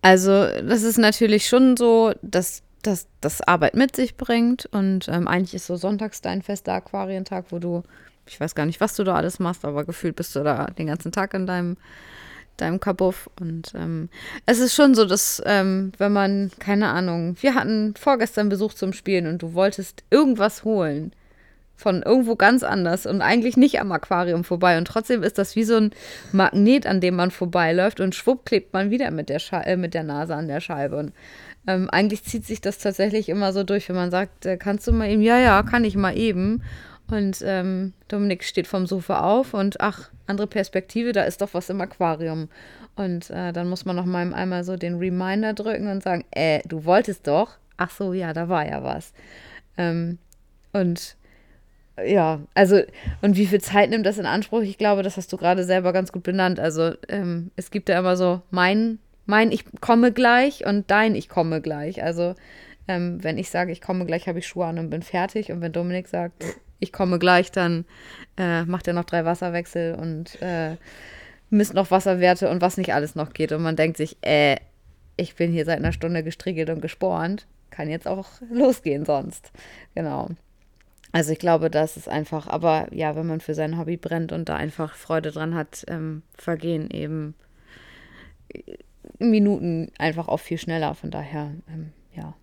[0.02, 4.65] Also, das ist natürlich schon so, dass das Arbeit mit sich bringt.
[4.65, 7.84] Und ähm, eigentlich ist so sonntags dein fester Aquarientag, wo du
[8.32, 10.88] ich weiß gar nicht, was du da alles machst, aber gefühlt bist du da den
[10.88, 11.76] ganzen Tag in deinem,
[12.56, 13.30] deinem Kabuff.
[13.39, 14.08] Und ähm,
[14.46, 18.94] es ist schon so, dass, ähm, wenn man, keine Ahnung, wir hatten vorgestern Besuch zum
[18.94, 21.12] Spielen und du wolltest irgendwas holen
[21.76, 24.78] von irgendwo ganz anders und eigentlich nicht am Aquarium vorbei.
[24.78, 25.91] Und trotzdem ist das wie so ein
[26.32, 29.94] Magnet, an dem man vorbeiläuft und schwupp klebt man wieder mit der, Sche äh, mit
[29.94, 30.98] der Nase an der Scheibe.
[30.98, 31.13] Und
[31.67, 34.94] ähm, eigentlich zieht sich das tatsächlich immer so durch, wenn man sagt, äh, kannst du
[34.94, 36.62] mal eben, ja, ja, kann ich mal eben.
[37.12, 41.69] Und ähm, Dominik steht vom Sofa auf und ach, andere Perspektive, da ist doch was
[41.69, 42.47] im Aquarium.
[42.95, 46.62] Und äh, dann muss man noch mal einmal so den Reminder drücken und sagen, äh,
[46.65, 47.58] du wolltest doch.
[47.76, 49.12] Ach so, ja, da war ja was.
[49.78, 50.19] Ähm,
[50.71, 51.17] und
[52.02, 52.82] ja, also,
[53.21, 54.62] und wie viel Zeit nimmt das in Anspruch?
[54.62, 56.62] Ich glaube, das hast du gerade selber ganz gut benannt.
[56.62, 61.28] Also, ähm, es gibt ja immer so mein, mein, ich komme gleich und dein, ich
[61.28, 62.02] komme gleich.
[62.04, 62.36] Also,
[62.88, 65.52] ähm, wenn ich sage, ich komme gleich, habe ich Schuhe an und bin fertig.
[65.52, 66.43] Und wenn Dominik sagt,
[66.82, 67.86] ich komme gleich, dann
[68.38, 70.76] äh, macht er noch drei Wasserwechsel und äh,
[71.50, 73.52] misst noch Wasserwerte und was nicht alles noch geht.
[73.52, 74.58] Und man denkt sich, äh,
[75.15, 77.48] ich bin hier seit einer Stunde gestriegelt und gespornt.
[77.70, 79.52] Kann jetzt auch losgehen sonst.
[79.96, 80.30] Genau.
[81.12, 84.50] Also ich glaube, das ist einfach, aber ja, wenn man für sein Hobby brennt und
[84.50, 87.36] da einfach Freude dran hat, ähm, vergehen eben
[89.20, 90.96] Minuten einfach auch viel schneller.
[90.96, 92.34] Von daher, ähm, ja.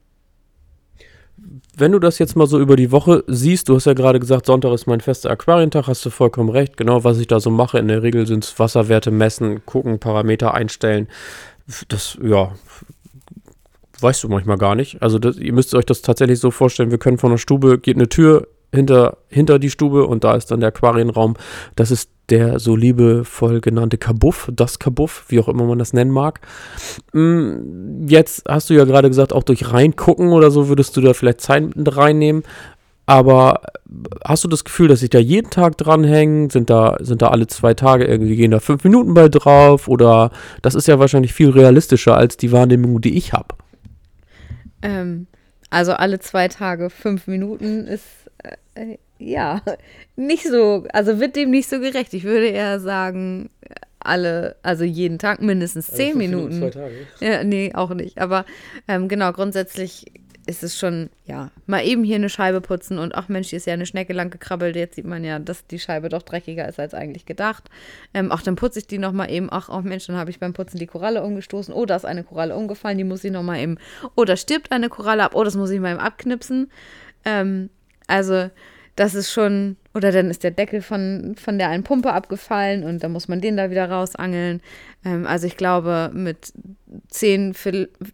[1.77, 4.47] Wenn du das jetzt mal so über die Woche siehst, du hast ja gerade gesagt,
[4.47, 6.77] Sonntag ist mein fester Aquarientag, hast du vollkommen recht.
[6.77, 10.55] Genau, was ich da so mache, in der Regel sind es Wasserwerte messen, gucken, Parameter
[10.55, 11.09] einstellen.
[11.89, 12.53] Das, ja,
[14.01, 15.03] weißt du manchmal gar nicht.
[15.03, 17.97] Also das, ihr müsst euch das tatsächlich so vorstellen, wir können von der Stube, geht
[17.97, 21.35] eine Tür hinter, hinter die Stube und da ist dann der Aquarienraum.
[21.77, 26.11] Das ist der so liebevoll genannte Kabuff, das Kabuff, wie auch immer man das nennen
[26.11, 26.41] mag.
[27.13, 31.15] Mm, jetzt hast du ja gerade gesagt, auch durch reingucken oder so würdest du da
[31.15, 32.43] vielleicht Zeit mit reinnehmen.
[33.07, 33.63] Aber
[34.23, 36.51] hast du das Gefühl, dass sich da jeden Tag dranhängen?
[36.51, 39.89] Sind da, sind da alle zwei Tage irgendwie, gehen da fünf Minuten bei drauf?
[39.89, 43.55] Oder das ist ja wahrscheinlich viel realistischer als die Wahrnehmung, die ich habe.
[44.83, 45.27] Ähm,
[45.71, 48.05] also alle zwei Tage fünf Minuten ist
[48.75, 49.63] äh, ja
[50.17, 52.15] nicht so, also wird dem nicht so gerecht.
[52.15, 53.51] Ich würde eher sagen,
[54.01, 56.59] alle, also jeden Tag mindestens zehn also Minuten.
[56.59, 56.95] Zwei Tage.
[57.21, 58.19] Ja, nee, auch nicht.
[58.19, 58.45] Aber
[58.87, 60.07] ähm, genau, grundsätzlich
[60.49, 63.67] ist es schon, ja, mal eben hier eine Scheibe putzen und ach Mensch, hier ist
[63.67, 64.77] ja eine Schnecke lang gekrabbelt.
[64.77, 67.69] Jetzt sieht man ja, dass die Scheibe doch dreckiger ist als eigentlich gedacht.
[68.15, 69.49] Ähm, ach, dann putze ich die nochmal eben.
[69.51, 71.75] Ach, oh Mensch, dann habe ich beim Putzen die Koralle umgestoßen.
[71.75, 73.77] Oh, da ist eine Koralle umgefallen, die muss ich nochmal eben.
[74.17, 75.33] Oh, da stirbt eine Koralle ab.
[75.35, 76.71] Oh, das muss ich mal eben abknipsen.
[77.27, 77.69] Ähm,
[78.09, 78.51] also,
[78.97, 83.05] das ist schon, oder dann ist der Deckel von, von der einen Pumpe abgefallen und
[83.05, 84.61] dann muss man den da wieder rausangeln.
[85.05, 86.53] Ähm, also ich glaube, mit
[87.09, 87.55] zehn,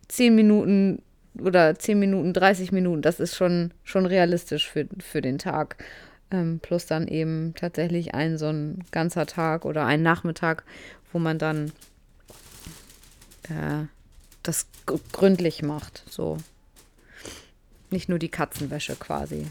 [0.08, 1.00] zehn Minuten
[1.40, 5.82] oder 10 Minuten, 30 Minuten, das ist schon, schon realistisch für, für den Tag.
[6.30, 10.64] Ähm, plus dann eben tatsächlich ein so ein ganzer Tag oder ein Nachmittag,
[11.12, 11.72] wo man dann
[13.44, 13.86] äh,
[14.42, 14.66] das
[15.12, 16.04] gründlich macht.
[16.08, 16.38] So.
[17.90, 19.46] Nicht nur die Katzenwäsche quasi.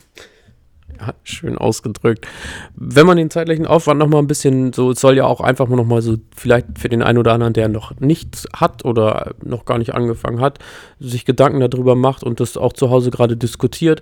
[1.24, 2.28] Schön ausgedrückt.
[2.76, 5.68] Wenn man den zeitlichen Aufwand noch mal ein bisschen, so es soll ja auch einfach
[5.68, 9.36] mal noch mal so, vielleicht für den einen oder anderen, der noch nichts hat oder
[9.44, 10.60] noch gar nicht angefangen hat,
[11.00, 14.02] sich Gedanken darüber macht und das auch zu Hause gerade diskutiert,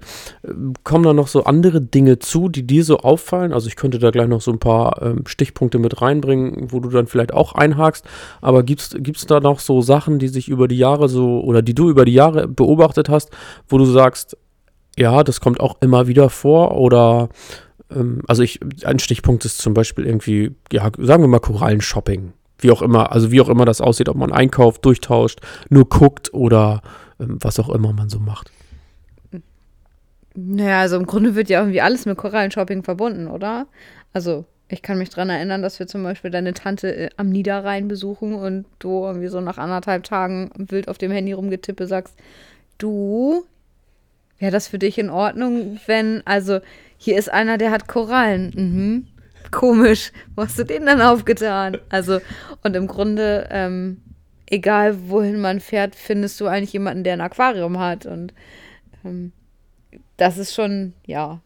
[0.83, 3.53] kommen da noch so andere Dinge zu, die dir so auffallen?
[3.53, 6.89] Also ich könnte da gleich noch so ein paar ähm, Stichpunkte mit reinbringen, wo du
[6.89, 8.05] dann vielleicht auch einhakst,
[8.41, 11.73] aber gibt es da noch so Sachen, die sich über die Jahre so, oder die
[11.73, 13.31] du über die Jahre beobachtet hast,
[13.67, 14.37] wo du sagst,
[15.01, 16.77] ja, das kommt auch immer wieder vor.
[16.77, 17.29] Oder,
[17.89, 22.33] ähm, also ich, ein Stichpunkt ist zum Beispiel irgendwie, ja, sagen wir mal Korallenshopping.
[22.59, 26.33] Wie auch immer, also wie auch immer das aussieht, ob man einkauft, durchtauscht, nur guckt
[26.33, 26.81] oder
[27.19, 28.51] ähm, was auch immer man so macht.
[30.33, 33.67] Naja, also im Grunde wird ja irgendwie alles mit Korallenshopping verbunden, oder?
[34.13, 37.87] Also ich kann mich daran erinnern, dass wir zum Beispiel deine Tante äh, am Niederrhein
[37.87, 42.15] besuchen und du irgendwie so nach anderthalb Tagen wild auf dem Handy rumgetippe sagst,
[42.77, 43.43] du,
[44.41, 46.61] Wäre das für dich in Ordnung, wenn, also
[46.97, 48.51] hier ist einer, der hat Korallen.
[48.55, 49.07] Mhm.
[49.51, 50.11] Komisch.
[50.35, 51.77] Wo hast du den dann aufgetan?
[51.89, 52.21] Also,
[52.63, 54.01] und im Grunde, ähm,
[54.47, 58.07] egal wohin man fährt, findest du eigentlich jemanden, der ein Aquarium hat.
[58.07, 58.33] Und
[59.05, 59.31] ähm,
[60.17, 61.39] das ist schon, ja.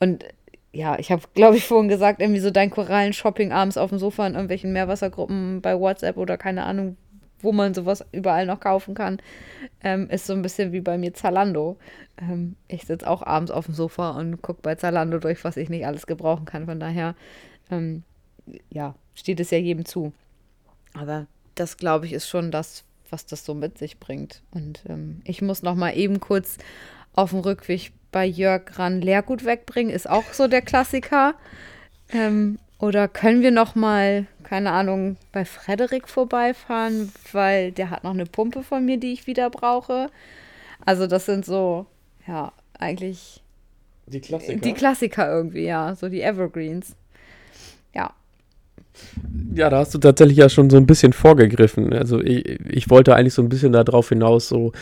[0.00, 0.24] Und
[0.72, 4.26] ja, ich habe, glaube ich, vorhin gesagt, irgendwie so dein Korallen-Shopping abends auf dem Sofa
[4.26, 6.96] in irgendwelchen Meerwassergruppen bei WhatsApp oder keine Ahnung,
[7.40, 9.18] wo man sowas überall noch kaufen kann,
[9.82, 11.76] ähm, ist so ein bisschen wie bei mir Zalando.
[12.20, 15.68] Ähm, ich sitze auch abends auf dem Sofa und gucke bei Zalando durch, was ich
[15.68, 16.66] nicht alles gebrauchen kann.
[16.66, 17.14] Von daher,
[17.70, 18.02] ähm,
[18.70, 20.12] ja, steht es ja jedem zu.
[20.94, 24.42] Aber das, glaube ich, ist schon das, was das so mit sich bringt.
[24.50, 26.58] Und ähm, ich muss noch mal eben kurz
[27.14, 31.34] auf dem Rückweg bei Jörg ran Leergut wegbringen, ist auch so der Klassiker.
[32.10, 38.10] Ähm, oder können wir noch mal, keine Ahnung, bei Frederik vorbeifahren, weil der hat noch
[38.10, 40.10] eine Pumpe von mir, die ich wieder brauche.
[40.84, 41.86] Also das sind so,
[42.26, 43.42] ja, eigentlich
[44.04, 44.60] die Klassiker.
[44.60, 46.94] Die Klassiker irgendwie, ja, so die Evergreens.
[49.54, 49.70] Ja.
[49.70, 51.92] Da hast du tatsächlich ja schon so ein bisschen vorgegriffen.
[51.92, 54.72] Also ich, ich wollte eigentlich so ein bisschen darauf hinaus, so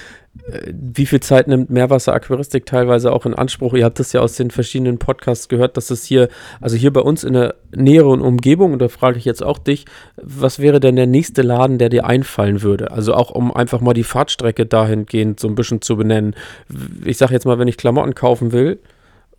[0.50, 3.74] äh, wie viel Zeit nimmt Meerwasseraquaristik teilweise auch in Anspruch?
[3.74, 6.28] Ihr habt das ja aus den verschiedenen Podcasts gehört, dass es hier,
[6.60, 9.84] also hier bei uns in der näheren Umgebung, und da frage ich jetzt auch dich,
[10.16, 12.90] was wäre denn der nächste Laden, der dir einfallen würde?
[12.90, 16.34] Also auch um einfach mal die Fahrtstrecke dahingehend so ein bisschen zu benennen.
[17.04, 18.78] Ich sage jetzt mal, wenn ich Klamotten kaufen will,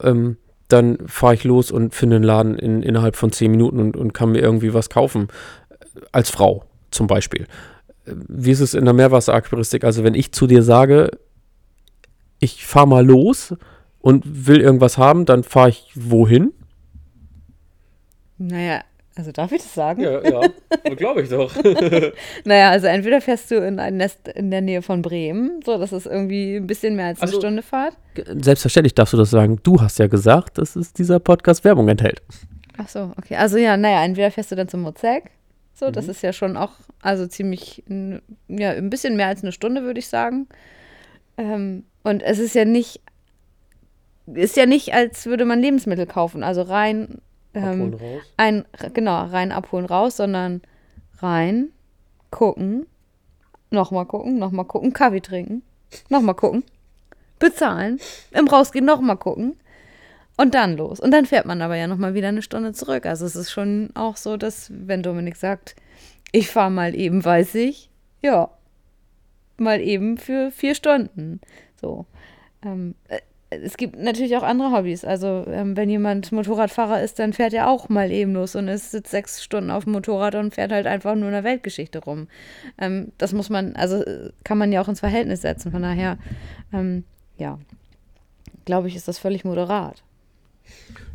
[0.01, 3.97] ähm, dann fahre ich los und finde einen Laden in, innerhalb von zehn Minuten und,
[3.97, 5.28] und kann mir irgendwie was kaufen.
[6.12, 7.47] Als Frau zum Beispiel.
[8.06, 9.84] Wie ist es in der Meerwasseraquaristik?
[9.84, 11.12] Also wenn ich zu dir sage,
[12.39, 13.56] ich fahre mal los
[13.99, 16.52] und will irgendwas haben, dann fahre ich wohin?
[18.38, 18.82] Naja,
[19.15, 20.02] also darf ich das sagen?
[20.02, 20.41] Ja, ja,
[20.95, 21.54] glaube ich doch.
[22.45, 25.93] naja, also entweder fährst du in ein Nest in der Nähe von Bremen, so das
[25.93, 27.95] ist irgendwie ein bisschen mehr als eine also, Stunde Fahrt.
[28.15, 29.60] Selbstverständlich darfst du das sagen.
[29.62, 32.23] Du hast ja gesagt, dass es dieser Podcast Werbung enthält.
[32.78, 33.36] Ach so, okay.
[33.36, 35.30] Also ja, naja, entweder fährst du dann zum Mozek
[35.76, 35.93] So, mhm.
[35.93, 36.71] das ist ja schon auch,
[37.02, 37.84] also ziemlich,
[38.47, 40.47] ja, ein bisschen mehr als eine Stunde, würde ich sagen.
[41.38, 42.99] Ähm, und es ist ja nicht,
[44.26, 46.43] ist ja nicht, als würde man Lebensmittel kaufen.
[46.43, 47.19] Also rein,
[47.54, 47.98] ähm,
[48.38, 50.62] ein, genau, rein abholen raus, sondern
[51.20, 51.70] rein,
[52.32, 52.86] gucken,
[53.70, 55.63] nochmal gucken, nochmal gucken, Kaffee trinken,
[56.10, 56.63] nochmal gucken,
[57.39, 58.00] bezahlen,
[58.32, 59.56] im Rausgehen nochmal gucken
[60.38, 61.00] und dann los.
[61.00, 63.06] Und dann fährt man aber ja nochmal wieder eine Stunde zurück.
[63.06, 65.76] Also es ist schon auch so, dass wenn Dominik sagt,
[66.32, 67.89] ich fahre mal eben, weiß ich,
[68.22, 68.50] ja,
[69.58, 71.39] mal eben für vier Stunden.
[71.80, 72.06] So.
[72.63, 73.20] Ähm, äh,
[73.62, 75.06] es gibt natürlich auch andere Hobbys.
[75.06, 78.92] Also, ähm, wenn jemand Motorradfahrer ist, dann fährt er auch mal eben los und ist
[78.92, 82.28] sitzt sechs Stunden auf dem Motorrad und fährt halt einfach nur in der Weltgeschichte rum.
[82.80, 84.04] Ähm, das muss man, also
[84.44, 85.72] kann man ja auch ins Verhältnis setzen.
[85.72, 86.18] Von daher,
[86.72, 87.04] ähm,
[87.38, 87.60] ja,
[88.66, 90.04] glaube ich, ist das völlig moderat.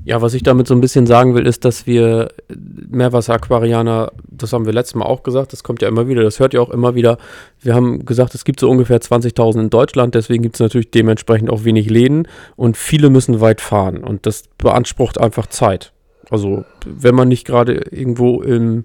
[0.05, 4.65] Ja, was ich damit so ein bisschen sagen will, ist, dass wir Meerwasser-Aquarianer, das haben
[4.65, 6.95] wir letztes Mal auch gesagt, das kommt ja immer wieder, das hört ihr auch immer
[6.95, 7.19] wieder.
[7.61, 11.51] Wir haben gesagt, es gibt so ungefähr 20.000 in Deutschland, deswegen gibt es natürlich dementsprechend
[11.51, 15.93] auch wenig Läden und viele müssen weit fahren und das beansprucht einfach Zeit.
[16.31, 18.85] Also, wenn man nicht gerade irgendwo im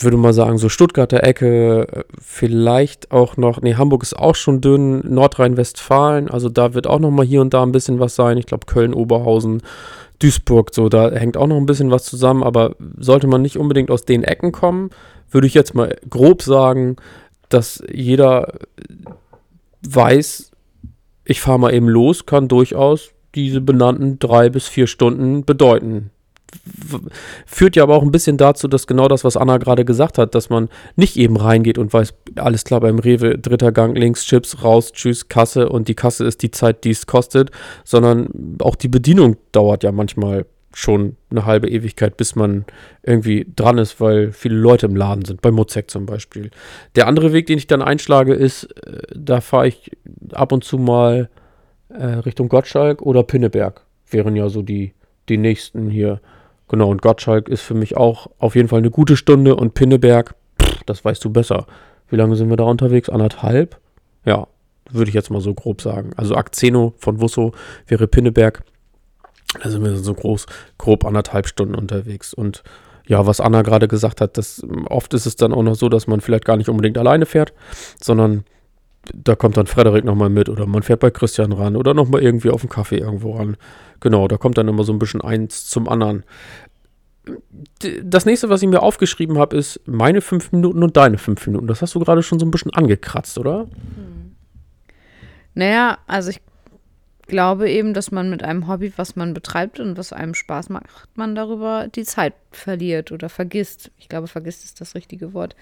[0.00, 5.00] würde mal sagen, so Stuttgarter Ecke, vielleicht auch noch, nee, Hamburg ist auch schon dünn,
[5.12, 8.38] Nordrhein-Westfalen, also da wird auch noch mal hier und da ein bisschen was sein.
[8.38, 9.62] Ich glaube, Köln, Oberhausen,
[10.18, 13.90] Duisburg, so, da hängt auch noch ein bisschen was zusammen, aber sollte man nicht unbedingt
[13.90, 14.90] aus den Ecken kommen,
[15.30, 16.96] würde ich jetzt mal grob sagen,
[17.48, 18.54] dass jeder
[19.86, 20.52] weiß,
[21.24, 26.11] ich fahre mal eben los, kann durchaus diese benannten drei bis vier Stunden bedeuten
[27.46, 30.34] führt ja aber auch ein bisschen dazu, dass genau das, was Anna gerade gesagt hat,
[30.34, 34.62] dass man nicht eben reingeht und weiß, alles klar, beim Rewe, dritter Gang, links, Chips,
[34.62, 37.50] raus, tschüss, Kasse und die Kasse ist die Zeit, die es kostet,
[37.84, 42.64] sondern auch die Bedienung dauert ja manchmal schon eine halbe Ewigkeit, bis man
[43.02, 46.50] irgendwie dran ist, weil viele Leute im Laden sind, bei Mozek zum Beispiel.
[46.96, 49.90] Der andere Weg, den ich dann einschlage, ist, äh, da fahre ich
[50.32, 51.28] ab und zu mal
[51.90, 53.84] äh, Richtung Gottschalk oder Pinneberg.
[54.10, 54.94] Wären ja so die,
[55.28, 56.20] die nächsten hier.
[56.72, 60.34] Genau, und Gottschalk ist für mich auch auf jeden Fall eine gute Stunde und Pinneberg,
[60.58, 61.66] pff, das weißt du besser.
[62.08, 63.10] Wie lange sind wir da unterwegs?
[63.10, 63.78] Anderthalb?
[64.24, 64.46] Ja,
[64.90, 66.12] würde ich jetzt mal so grob sagen.
[66.16, 67.52] Also Akzeno von Wusso
[67.86, 68.62] wäre Pinneberg.
[69.62, 70.46] Da sind wir so groß,
[70.78, 72.32] grob anderthalb Stunden unterwegs.
[72.32, 72.62] Und
[73.06, 76.06] ja, was Anna gerade gesagt hat, das, oft ist es dann auch noch so, dass
[76.06, 77.52] man vielleicht gar nicht unbedingt alleine fährt,
[78.00, 78.44] sondern
[79.12, 82.50] da kommt dann Frederik nochmal mit oder man fährt bei Christian ran oder nochmal irgendwie
[82.50, 83.56] auf den Kaffee irgendwo ran.
[84.00, 86.24] Genau, da kommt dann immer so ein bisschen eins zum anderen.
[88.02, 91.66] Das nächste, was ich mir aufgeschrieben habe, ist meine fünf Minuten und deine fünf Minuten.
[91.66, 93.62] Das hast du gerade schon so ein bisschen angekratzt, oder?
[93.62, 94.36] Hm.
[95.54, 96.40] Naja, also ich
[97.26, 101.08] glaube eben, dass man mit einem Hobby, was man betreibt und was einem Spaß macht,
[101.14, 103.90] man darüber die Zeit verliert oder vergisst.
[103.98, 105.54] Ich glaube, vergisst ist das richtige Wort.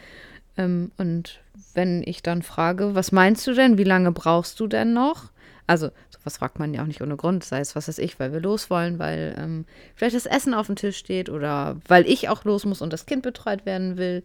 [0.57, 1.41] Ähm, und
[1.75, 5.31] wenn ich dann frage, was meinst du denn, wie lange brauchst du denn noch?
[5.67, 8.33] Also, sowas fragt man ja auch nicht ohne Grund, sei es was weiß ich, weil
[8.33, 12.29] wir los wollen, weil ähm, vielleicht das Essen auf dem Tisch steht oder weil ich
[12.29, 14.25] auch los muss und das Kind betreut werden will.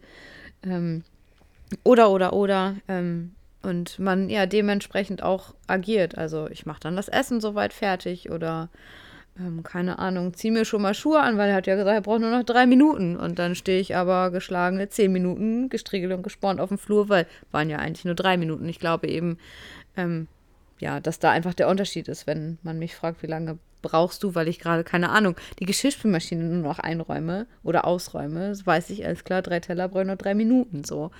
[0.64, 1.04] Ähm,
[1.84, 2.74] oder, oder, oder.
[2.88, 6.18] Ähm, und man ja dementsprechend auch agiert.
[6.18, 8.68] Also, ich mache dann das Essen soweit fertig oder
[9.38, 12.00] ähm, keine Ahnung, zieh mir schon mal Schuhe an, weil er hat ja gesagt, er
[12.00, 13.16] braucht nur noch drei Minuten.
[13.16, 17.26] Und dann stehe ich aber geschlagene zehn Minuten gestriegelt und gespornt auf dem Flur, weil
[17.50, 18.68] waren ja eigentlich nur drei Minuten.
[18.68, 19.38] Ich glaube eben,
[19.96, 20.28] ähm,
[20.78, 24.34] ja, dass da einfach der Unterschied ist, wenn man mich fragt, wie lange brauchst du,
[24.34, 29.24] weil ich gerade, keine Ahnung, die Geschirrspülmaschine nur noch einräume oder ausräume, weiß ich alles
[29.24, 31.10] klar, drei Teller brauche nur drei Minuten so.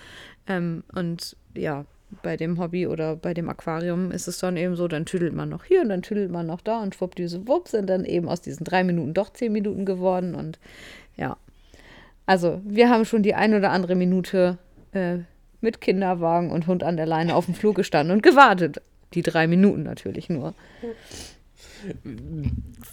[0.47, 1.85] Ähm, und ja,
[2.23, 5.49] bei dem Hobby oder bei dem Aquarium ist es dann eben so, dann tüdelt man
[5.49, 8.65] noch hier und dann tüdelt man noch da und schwuppdiwupp sind dann eben aus diesen
[8.65, 10.59] drei Minuten doch zehn Minuten geworden und
[11.17, 11.37] ja.
[12.27, 14.59] Also, wir haben schon die ein oder andere Minute
[14.93, 15.19] äh,
[15.61, 18.83] mit Kinderwagen und Hund an der Leine auf dem Flur gestanden und gewartet.
[19.15, 20.55] Die drei Minuten natürlich nur.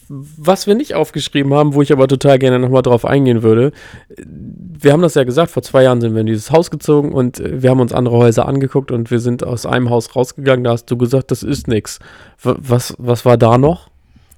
[0.09, 3.71] Was wir nicht aufgeschrieben haben, wo ich aber total gerne nochmal drauf eingehen würde,
[4.17, 7.39] wir haben das ja gesagt, vor zwei Jahren sind wir in dieses Haus gezogen und
[7.39, 10.71] äh, wir haben uns andere Häuser angeguckt und wir sind aus einem Haus rausgegangen, da
[10.71, 11.99] hast du gesagt, das ist nichts.
[12.41, 13.89] Was, was war da noch?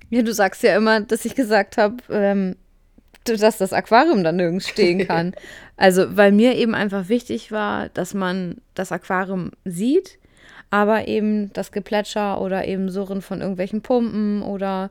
[0.10, 2.56] Ja, du sagst ja immer, dass ich gesagt habe, ähm,
[3.24, 5.34] dass das Aquarium dann nirgends stehen kann.
[5.78, 10.20] also, weil mir eben einfach wichtig war, dass man das Aquarium sieht,
[10.70, 14.90] aber eben das Geplätscher oder eben Surren von irgendwelchen Pumpen oder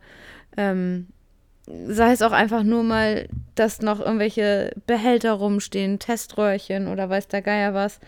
[0.56, 1.08] ähm,
[1.66, 7.42] sei es auch einfach nur mal, dass noch irgendwelche Behälter rumstehen, Teströhrchen oder weiß der
[7.42, 8.00] Geier was,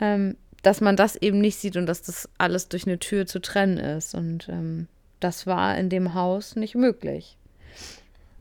[0.00, 3.40] ähm, dass man das eben nicht sieht und dass das alles durch eine Tür zu
[3.40, 4.14] trennen ist.
[4.14, 4.88] Und ähm,
[5.20, 7.36] das war in dem Haus nicht möglich.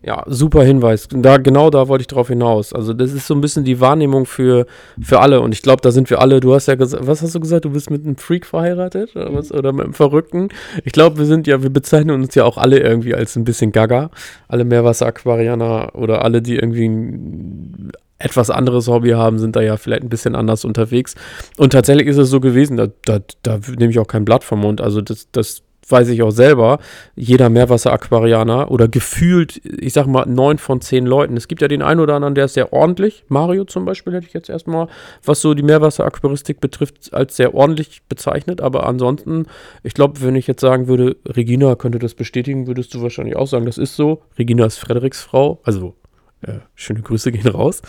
[0.06, 1.08] Ja, super Hinweis.
[1.10, 2.74] Da, genau da wollte ich drauf hinaus.
[2.74, 4.68] Also das ist so ein bisschen die Wahrnehmung für,
[5.02, 5.42] für alle.
[5.42, 7.66] Und ich glaube, da sind wir alle, du hast ja gesagt, was hast du gesagt,
[7.66, 10.50] du bist mit einem Freak verheiratet oder, was, oder mit einem Verrückten?
[10.84, 13.72] Ich glaube, wir sind ja, wir bezeichnen uns ja auch alle irgendwie als ein bisschen
[13.72, 14.12] Gaga.
[14.48, 20.04] Alle Meerwasser-Aquarianer oder alle, die irgendwie ein etwas anderes Hobby haben, sind da ja vielleicht
[20.04, 21.16] ein bisschen anders unterwegs.
[21.58, 24.62] Und tatsächlich ist es so gewesen, da, da, da nehme ich auch kein Blatt vom
[24.62, 24.82] Mund.
[24.82, 26.80] Also das, das weiß ich auch selber,
[27.16, 31.38] jeder Meerwasser-Aquarianer oder gefühlt, ich sag mal, neun von zehn Leuten.
[31.38, 33.24] Es gibt ja den einen oder anderen, der ist sehr ordentlich.
[33.28, 34.88] Mario zum Beispiel hätte ich jetzt erstmal,
[35.24, 38.62] was so die Meerwasser-Aquaristik betrifft, als sehr ordentlich bezeichnet.
[38.62, 39.46] Aber ansonsten,
[39.84, 43.48] ich glaube, wenn ich jetzt sagen würde, Regina könnte das bestätigen, würdest du wahrscheinlich auch
[43.48, 44.22] sagen, das ist so.
[44.40, 45.96] Regina ist Frederiks Frau, also
[46.42, 47.82] äh, schöne Grüße gehen raus.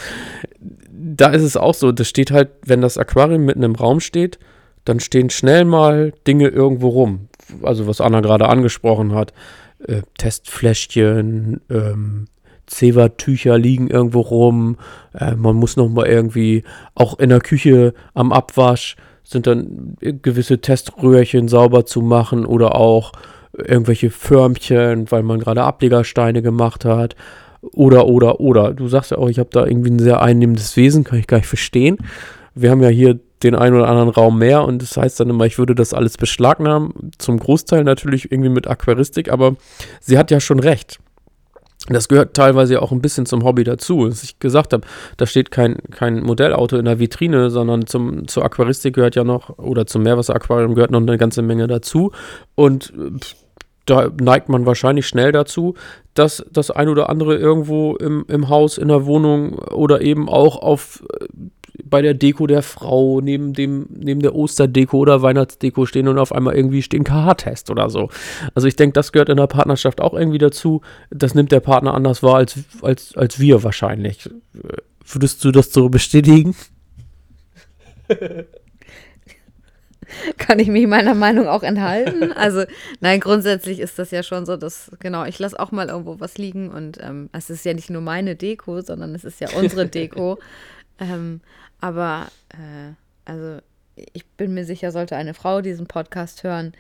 [0.91, 4.39] Da ist es auch so, das steht halt, wenn das Aquarium mitten im Raum steht,
[4.85, 7.29] dann stehen schnell mal Dinge irgendwo rum
[7.63, 9.33] also was Anna gerade angesprochen hat,
[9.87, 12.27] äh, Testfläschchen, ähm,
[12.67, 14.77] Zewa-Tücher liegen irgendwo rum,
[15.15, 20.61] äh, man muss noch mal irgendwie, auch in der Küche am Abwasch sind dann gewisse
[20.61, 23.13] Teströhrchen sauber zu machen oder auch
[23.53, 27.17] irgendwelche Förmchen, weil man gerade Ablegersteine gemacht hat.
[27.73, 28.73] Oder, oder, oder.
[28.73, 31.39] Du sagst ja auch, ich habe da irgendwie ein sehr einnehmendes Wesen, kann ich gar
[31.39, 31.99] nicht verstehen.
[32.55, 35.45] Wir haben ja hier den einen oder anderen Raum mehr und das heißt dann immer,
[35.45, 37.13] ich würde das alles beschlagnahmen.
[37.19, 39.57] Zum Großteil natürlich irgendwie mit Aquaristik, aber
[40.01, 40.99] sie hat ja schon recht.
[41.89, 44.09] Das gehört teilweise auch ein bisschen zum Hobby dazu.
[44.09, 44.87] Dass ich gesagt habe,
[45.19, 49.59] da steht kein, kein Modellauto in der Vitrine, sondern zum, zur Aquaristik gehört ja noch,
[49.59, 52.11] oder zum Meerwasseraquarium gehört noch eine ganze Menge dazu.
[52.57, 52.93] Und
[53.85, 55.75] da neigt man wahrscheinlich schnell dazu,
[56.15, 60.61] dass das ein oder andere irgendwo im, im Haus, in der Wohnung oder eben auch
[60.61, 61.05] auf
[61.89, 66.33] bei der Deko der Frau neben dem, neben der Osterdeko oder Weihnachtsdeko stehen und auf
[66.33, 68.09] einmal irgendwie stehen KH-Test oder so.
[68.55, 70.83] Also ich denke, das gehört in der Partnerschaft auch irgendwie dazu.
[71.11, 74.29] Das nimmt der Partner anders wahr als, als, als wir wahrscheinlich.
[75.05, 76.57] Würdest du das so bestätigen?
[80.39, 82.33] Kann ich mich meiner Meinung auch enthalten?
[82.33, 82.65] Also,
[83.01, 86.39] nein, grundsätzlich ist das ja schon so, dass, genau, ich lasse auch mal irgendwo was
[86.39, 89.87] liegen und ähm, es ist ja nicht nur meine Deko, sondern es ist ja unsere
[89.87, 90.39] Deko.
[91.01, 91.41] ähm,
[91.81, 92.93] aber äh,
[93.25, 93.61] also
[94.13, 96.73] ich bin mir sicher, sollte eine Frau diesen Podcast hören,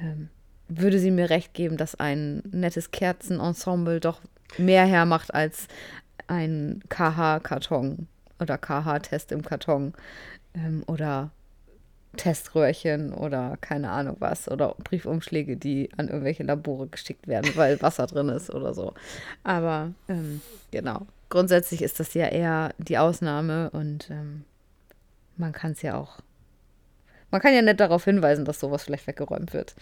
[0.00, 0.28] ähm,
[0.68, 4.20] würde sie mir recht geben, dass ein nettes Kerzenensemble doch
[4.56, 5.68] mehr hermacht als
[6.26, 8.08] ein KH-Karton
[8.40, 9.92] oder KH-Test im Karton
[10.54, 11.30] ähm, oder
[12.16, 18.06] Teströhrchen oder keine Ahnung was oder Briefumschläge, die an irgendwelche Labore geschickt werden, weil Wasser
[18.06, 18.94] drin ist oder so.
[19.42, 20.40] Aber ähm,
[20.70, 24.44] genau, grundsätzlich ist das ja eher die Ausnahme und ähm,
[25.36, 26.18] man kann es ja auch.
[27.30, 29.74] Man kann ja nicht darauf hinweisen, dass sowas vielleicht weggeräumt wird.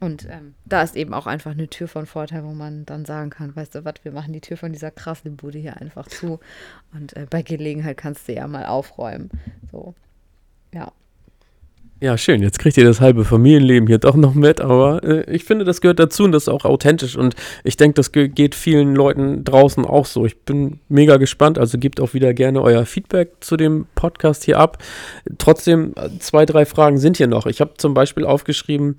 [0.00, 3.30] Und ähm, da ist eben auch einfach eine Tür von Vorteil, wo man dann sagen
[3.30, 6.40] kann, weißt du was, wir machen die Tür von dieser krassen Bude hier einfach zu.
[6.92, 9.30] Und äh, bei Gelegenheit kannst du ja mal aufräumen.
[9.70, 9.94] So,
[10.72, 10.92] ja.
[12.04, 12.42] Ja, schön.
[12.42, 15.80] Jetzt kriegt ihr das halbe Familienleben hier doch noch mit, aber äh, ich finde, das
[15.80, 19.42] gehört dazu und das ist auch authentisch und ich denke, das ge geht vielen Leuten
[19.42, 20.26] draußen auch so.
[20.26, 24.58] Ich bin mega gespannt, also gebt auch wieder gerne euer Feedback zu dem Podcast hier
[24.58, 24.82] ab.
[25.38, 27.46] Trotzdem, äh, zwei, drei Fragen sind hier noch.
[27.46, 28.98] Ich habe zum Beispiel aufgeschrieben,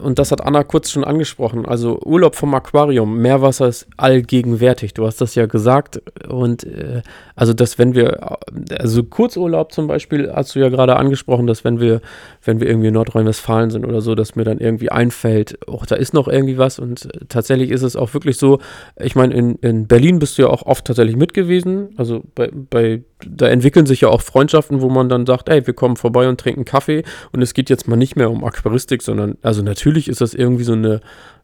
[0.00, 1.66] und das hat Anna kurz schon angesprochen.
[1.66, 4.94] Also Urlaub vom Aquarium, Meerwasser ist allgegenwärtig.
[4.94, 6.00] Du hast das ja gesagt.
[6.28, 7.02] Und äh,
[7.34, 8.38] also, dass wenn wir,
[8.78, 12.00] also Kurzurlaub zum Beispiel, hast du ja gerade angesprochen, dass wenn wir,
[12.44, 15.96] wenn wir irgendwie in Nordrhein-Westfalen sind oder so, dass mir dann irgendwie einfällt, oh, da
[15.96, 16.78] ist noch irgendwie was.
[16.78, 18.60] Und äh, tatsächlich ist es auch wirklich so,
[19.00, 21.88] ich meine, in, in Berlin bist du ja auch oft tatsächlich mit gewesen.
[21.96, 25.74] Also bei, bei da entwickeln sich ja auch Freundschaften, wo man dann sagt, ey, wir
[25.74, 29.36] kommen vorbei und trinken Kaffee und es geht jetzt mal nicht mehr um Aquaristik, sondern,
[29.42, 31.00] also natürlich ist das irgendwie so eine,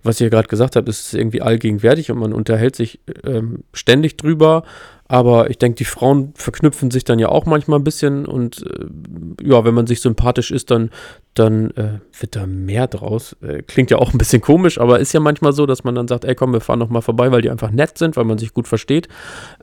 [0.07, 4.64] was ja gerade gesagt habe, ist irgendwie allgegenwärtig und man unterhält sich ähm, ständig drüber
[5.09, 9.48] aber ich denke, die Frauen verknüpfen sich dann ja auch manchmal ein bisschen und äh,
[9.48, 10.90] ja, wenn man sich sympathisch ist, dann,
[11.34, 13.36] dann äh, wird da mehr draus.
[13.40, 16.09] Äh, klingt ja auch ein bisschen komisch, aber ist ja manchmal so, dass man dann
[16.09, 18.38] sagt, ey komm, wir fahren noch mal vorbei, weil die einfach nett sind, weil man
[18.38, 19.07] sich gut versteht.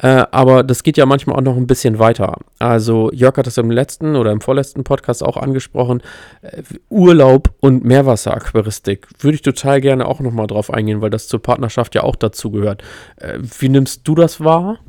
[0.01, 2.37] Äh, aber das geht ja manchmal auch noch ein bisschen weiter.
[2.59, 6.01] Also Jörg hat das im letzten oder im vorletzten Podcast auch angesprochen.
[6.41, 11.27] Äh, Urlaub und Meerwasseraquaristik würde ich total gerne auch noch mal drauf eingehen, weil das
[11.27, 12.83] zur Partnerschaft ja auch dazu gehört.
[13.17, 14.79] Äh, wie nimmst du das wahr?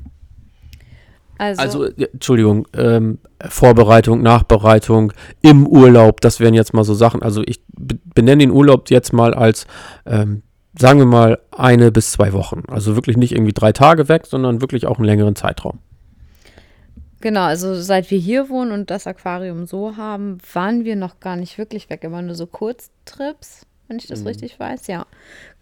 [1.38, 3.18] Also, also Entschuldigung, ähm,
[3.48, 7.22] Vorbereitung, Nachbereitung im Urlaub, das wären jetzt mal so Sachen.
[7.22, 9.66] Also ich benenne den Urlaub jetzt mal als,
[10.06, 10.42] ähm,
[10.78, 12.62] sagen wir mal, eine bis zwei Wochen.
[12.68, 15.80] Also wirklich nicht irgendwie drei Tage weg, sondern wirklich auch einen längeren Zeitraum.
[17.20, 21.36] Genau, also seit wir hier wohnen und das Aquarium so haben, waren wir noch gar
[21.36, 23.66] nicht wirklich weg, immer nur so Kurztrips.
[23.88, 24.28] Wenn ich das mhm.
[24.28, 24.86] richtig weiß.
[24.86, 25.06] Ja,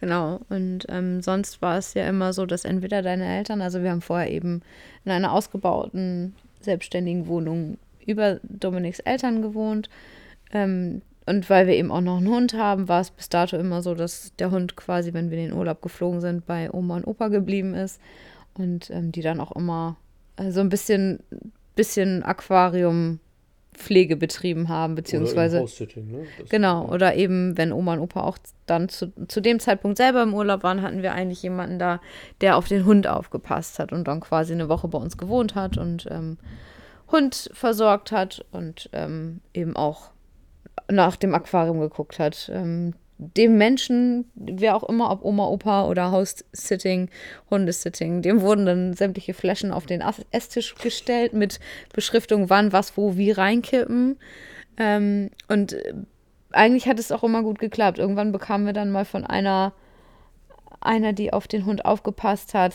[0.01, 0.41] genau.
[0.49, 4.01] Und ähm, sonst war es ja immer so, dass entweder deine Eltern, also wir haben
[4.01, 4.63] vorher eben
[5.05, 9.89] in einer ausgebauten, selbstständigen Wohnung über Dominiks Eltern gewohnt.
[10.53, 13.81] Ähm, und weil wir eben auch noch einen Hund haben, war es bis dato immer
[13.83, 17.07] so, dass der Hund quasi, wenn wir in den Urlaub geflogen sind, bei Oma und
[17.07, 18.01] Opa geblieben ist.
[18.55, 19.97] Und ähm, die dann auch immer
[20.37, 21.21] äh, so ein bisschen,
[21.75, 23.21] bisschen Aquarium
[23.75, 25.63] Pflege betrieben haben, beziehungsweise.
[25.63, 26.27] Oder ne?
[26.49, 30.35] genau, oder eben, wenn Oma und Opa auch dann zu, zu dem Zeitpunkt selber im
[30.35, 32.01] Urlaub waren, hatten wir eigentlich jemanden da,
[32.41, 35.79] der auf den Hund aufgepasst hat und dann quasi eine Woche bei uns gewohnt hat
[35.79, 36.37] und ähm,
[37.11, 40.11] Hund versorgt hat und ähm, eben auch
[40.91, 42.51] nach dem Aquarium geguckt hat.
[42.53, 42.95] Ähm,
[43.37, 47.09] dem Menschen, wer auch immer, ob Oma, Opa oder House-Sitting,
[47.51, 51.61] Hundesitting, dem wurden dann sämtliche Flaschen auf den Esstisch gestellt mit
[51.93, 54.19] Beschriftung, wann, was, wo, wie reinkippen.
[54.77, 55.95] Ähm, und äh,
[56.53, 57.99] eigentlich hat es auch immer gut geklappt.
[57.99, 59.73] Irgendwann bekamen wir dann mal von einer,
[60.81, 62.75] einer, die auf den Hund aufgepasst hat,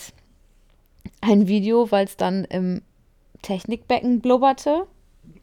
[1.22, 2.82] ein Video, weil es dann im
[3.42, 4.88] Technikbecken blubberte.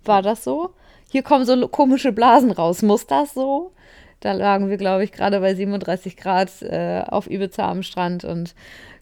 [0.05, 0.75] War das so?
[1.11, 2.83] Hier kommen so komische Blasen raus.
[2.83, 3.73] Muss das so?
[4.25, 8.25] Da lagen wir, glaube ich, gerade bei 37 Grad äh, auf Ibiza am Strand.
[8.25, 8.55] Und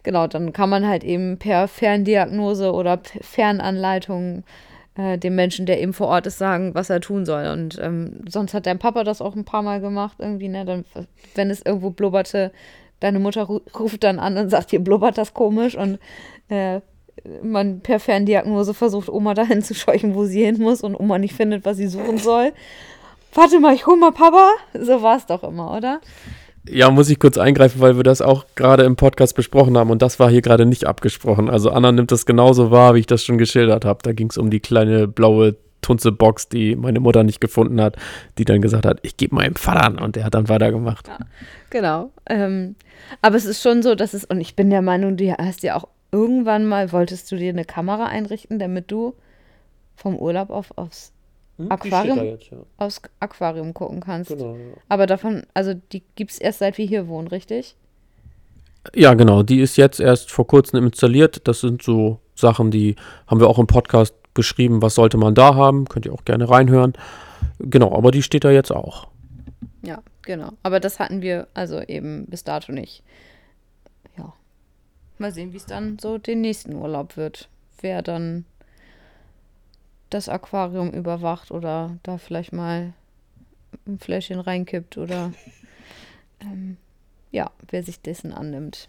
[0.02, 4.42] genau, dann kann man halt eben per Ferndiagnose oder Fernanleitung
[4.96, 7.46] äh, dem Menschen, der eben vor Ort ist, sagen, was er tun soll.
[7.46, 10.64] Und ähm, sonst hat dein Papa das auch ein paar Mal gemacht, irgendwie, ne?
[10.64, 10.84] Dann,
[11.36, 12.50] wenn es irgendwo blubberte,
[12.98, 15.76] deine Mutter ruft dann an und sagt, hier blubbert das komisch.
[15.76, 16.00] Und
[16.48, 16.80] äh,
[17.44, 21.36] man per Ferndiagnose versucht, Oma dahin zu scheuchen, wo sie hin muss und Oma nicht
[21.36, 22.52] findet, was sie suchen soll
[23.34, 24.50] warte mal, ich hol mal Papa.
[24.78, 26.00] So war es doch immer, oder?
[26.68, 30.00] Ja, muss ich kurz eingreifen, weil wir das auch gerade im Podcast besprochen haben und
[30.00, 31.50] das war hier gerade nicht abgesprochen.
[31.50, 33.98] Also Anna nimmt das genauso wahr, wie ich das schon geschildert habe.
[34.02, 37.96] Da ging es um die kleine blaue Tunze-Box, die meine Mutter nicht gefunden hat,
[38.38, 41.08] die dann gesagt hat, ich gebe meinem Vater an und der hat dann weitergemacht.
[41.08, 41.18] Ja,
[41.70, 42.12] genau.
[42.30, 42.76] Ähm,
[43.20, 45.76] aber es ist schon so, dass es, und ich bin der Meinung, du hast ja
[45.76, 49.14] auch irgendwann mal, wolltest du dir eine Kamera einrichten, damit du
[49.96, 51.12] vom Urlaub auf, aufs
[51.58, 51.70] hm?
[51.70, 52.58] Aquarium jetzt, ja.
[52.76, 54.30] aus Aquarium gucken kannst.
[54.30, 54.74] Genau, ja.
[54.88, 57.76] Aber davon, also die gibt es erst seit wir hier wohnen, richtig?
[58.94, 59.42] Ja, genau.
[59.42, 61.46] Die ist jetzt erst vor kurzem installiert.
[61.46, 62.96] Das sind so Sachen, die
[63.26, 64.82] haben wir auch im Podcast beschrieben.
[64.82, 65.86] Was sollte man da haben?
[65.86, 66.94] Könnt ihr auch gerne reinhören.
[67.58, 69.08] Genau, aber die steht da jetzt auch.
[69.84, 70.50] Ja, genau.
[70.62, 73.02] Aber das hatten wir also eben bis dato nicht.
[74.16, 74.32] Ja.
[75.18, 77.48] Mal sehen, wie es dann so den nächsten Urlaub wird.
[77.80, 78.44] Wer dann
[80.14, 82.92] das Aquarium überwacht oder da vielleicht mal
[83.86, 85.32] ein Fläschchen reinkippt oder
[86.40, 86.76] ähm,
[87.30, 88.88] ja, wer sich dessen annimmt.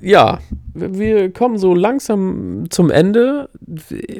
[0.00, 0.40] Ja,
[0.74, 3.50] wir kommen so langsam zum Ende.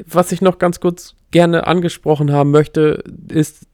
[0.05, 3.65] Was ich noch ganz kurz gerne angesprochen haben möchte, ist,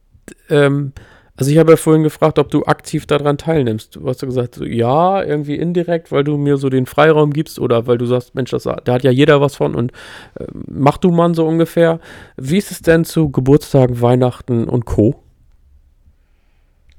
[0.48, 0.92] ähm,
[1.38, 3.94] also ich habe ja vorhin gefragt, ob du aktiv daran teilnimmst.
[3.94, 7.60] Du hast ja gesagt, so, ja, irgendwie indirekt, weil du mir so den Freiraum gibst
[7.60, 9.92] oder weil du sagst, Mensch, das, da hat ja jeder was von und
[10.34, 12.00] äh, mach du mal so ungefähr.
[12.36, 15.22] Wie ist es denn zu Geburtstagen, Weihnachten und Co.?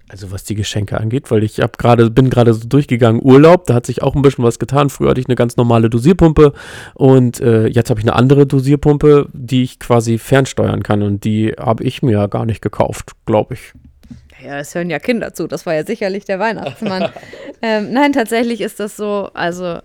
[0.07, 3.73] Also was die Geschenke angeht, weil ich hab grade, bin gerade so durchgegangen, Urlaub, da
[3.73, 4.89] hat sich auch ein bisschen was getan.
[4.89, 6.53] Früher hatte ich eine ganz normale Dosierpumpe
[6.93, 11.53] und äh, jetzt habe ich eine andere Dosierpumpe, die ich quasi fernsteuern kann und die
[11.59, 13.73] habe ich mir ja gar nicht gekauft, glaube ich.
[14.41, 15.47] Ja, es hören ja Kinder zu.
[15.47, 17.11] Das war ja sicherlich der Weihnachtsmann.
[17.61, 19.29] ähm, nein, tatsächlich ist das so.
[19.33, 19.79] Also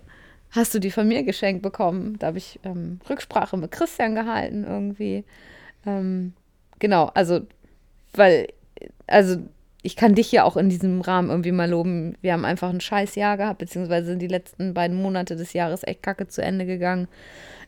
[0.51, 2.17] hast du die von mir geschenkt bekommen.
[2.19, 5.25] Da habe ich ähm, Rücksprache mit Christian gehalten irgendwie.
[5.85, 6.33] Ähm,
[6.79, 7.41] genau, also,
[8.13, 8.47] weil,
[9.07, 9.37] also
[9.81, 12.17] ich kann dich ja auch in diesem Rahmen irgendwie mal loben.
[12.21, 15.83] Wir haben einfach ein scheiß Jahr gehabt, beziehungsweise sind die letzten beiden Monate des Jahres
[15.83, 17.07] echt kacke zu Ende gegangen.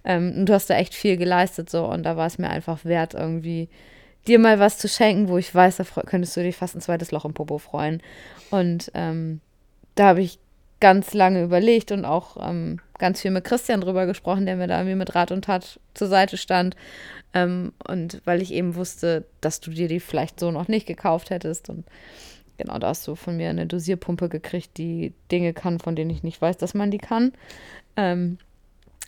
[0.04, 2.86] Ähm, und du hast da echt viel geleistet so und da war es mir einfach
[2.86, 3.70] wert, irgendwie
[4.28, 7.12] dir mal was zu schenken, wo ich weiß, da könntest du dich fast ein zweites
[7.12, 8.02] Loch im Popo freuen.
[8.52, 9.42] Und ähm,
[9.96, 10.40] da habe ich
[10.80, 14.78] ganz lange überlegt und auch ähm, ganz viel mit Christian drüber gesprochen, der mir da
[14.78, 16.76] irgendwie mit Rat und Tat zur Seite stand.
[17.34, 21.30] Ähm, und weil ich eben wusste, dass du dir die vielleicht so noch nicht gekauft
[21.30, 21.70] hättest.
[21.70, 21.86] Und
[22.58, 26.24] genau, da hast du von mir eine Dosierpumpe gekriegt, die Dinge kann, von denen ich
[26.24, 27.34] nicht weiß, dass man die kann.
[27.96, 28.38] Ähm,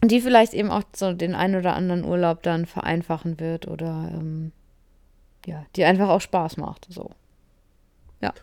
[0.03, 4.53] die vielleicht eben auch so den einen oder anderen Urlaub dann vereinfachen wird oder ähm,
[5.49, 6.87] ja, die einfach auch Spaß macht.
[6.89, 7.11] So.
[8.21, 8.33] Ja.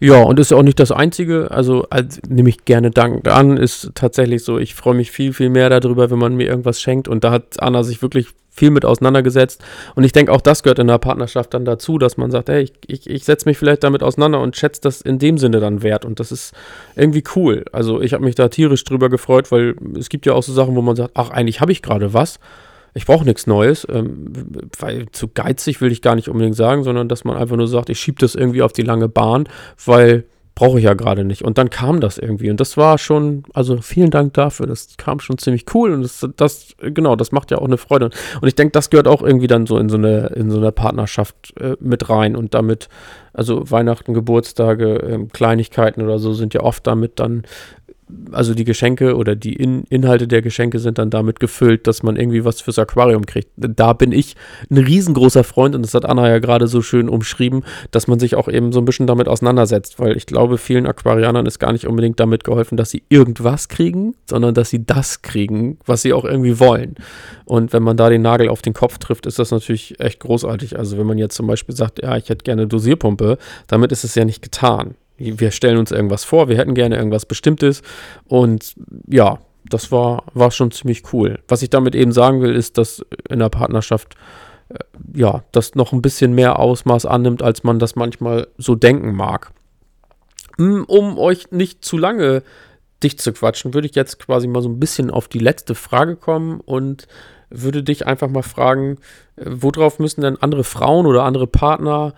[0.00, 1.50] Ja, und ist ja auch nicht das Einzige.
[1.50, 3.56] Also, also nehme ich gerne dankend an.
[3.56, 7.06] Ist tatsächlich so, ich freue mich viel, viel mehr darüber, wenn man mir irgendwas schenkt.
[7.06, 9.62] Und da hat Anna sich wirklich viel mit auseinandergesetzt.
[9.94, 12.62] Und ich denke, auch das gehört in der Partnerschaft dann dazu, dass man sagt, hey,
[12.62, 15.82] ich, ich, ich setze mich vielleicht damit auseinander und schätze das in dem Sinne dann
[15.82, 16.04] wert.
[16.04, 16.54] Und das ist
[16.96, 17.64] irgendwie cool.
[17.72, 20.74] Also, ich habe mich da tierisch drüber gefreut, weil es gibt ja auch so Sachen,
[20.74, 22.40] wo man sagt, ach, eigentlich habe ich gerade was
[22.94, 24.32] ich brauche nichts Neues, ähm,
[24.78, 27.90] weil zu geizig will ich gar nicht unbedingt sagen, sondern dass man einfach nur sagt,
[27.90, 29.48] ich schiebe das irgendwie auf die lange Bahn,
[29.84, 30.24] weil
[30.60, 31.42] brauche ich ja gerade nicht.
[31.42, 32.50] Und dann kam das irgendwie.
[32.50, 34.66] Und das war schon, also vielen Dank dafür.
[34.66, 35.92] Das kam schon ziemlich cool.
[35.92, 38.10] Und das, das genau, das macht ja auch eine Freude.
[38.42, 40.70] Und ich denke, das gehört auch irgendwie dann so in so eine, in so eine
[40.70, 42.36] Partnerschaft äh, mit rein.
[42.36, 42.90] Und damit,
[43.32, 47.44] also Weihnachten, Geburtstage, äh, Kleinigkeiten oder so sind ja oft damit dann
[48.32, 52.16] also die Geschenke oder die In Inhalte der Geschenke sind dann damit gefüllt, dass man
[52.16, 53.50] irgendwie was fürs Aquarium kriegt.
[53.56, 54.36] Da bin ich
[54.70, 58.34] ein riesengroßer Freund und das hat Anna ja gerade so schön umschrieben, dass man sich
[58.34, 61.86] auch eben so ein bisschen damit auseinandersetzt, weil ich glaube, vielen Aquarianern ist gar nicht
[61.86, 66.24] unbedingt damit geholfen, dass sie irgendwas kriegen, sondern dass sie das kriegen, was sie auch
[66.24, 66.94] irgendwie wollen.
[67.44, 70.78] Und wenn man da den Nagel auf den Kopf trifft, ist das natürlich echt großartig.
[70.78, 74.14] Also wenn man jetzt zum Beispiel sagt, ja, ich hätte gerne Dosierpumpe, damit ist es
[74.14, 77.82] ja nicht getan wir stellen uns irgendwas vor, wir hätten gerne irgendwas Bestimmtes
[78.26, 78.74] und
[79.06, 81.38] ja, das war, war schon ziemlich cool.
[81.46, 84.14] Was ich damit eben sagen will, ist, dass in der Partnerschaft
[84.70, 84.78] äh,
[85.14, 89.52] ja, das noch ein bisschen mehr Ausmaß annimmt, als man das manchmal so denken mag.
[90.56, 92.42] Hm, um euch nicht zu lange
[93.02, 96.16] dicht zu quatschen, würde ich jetzt quasi mal so ein bisschen auf die letzte Frage
[96.16, 97.06] kommen und
[97.50, 98.98] würde dich einfach mal fragen,
[99.36, 102.14] äh, worauf müssen denn andere Frauen oder andere Partner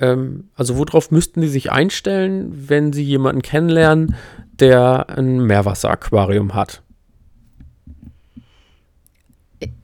[0.00, 4.14] ähm, also worauf müssten die sich einstellen, wenn sie jemanden kennenlernen,
[4.52, 6.82] der ein Meerwasseraquarium hat?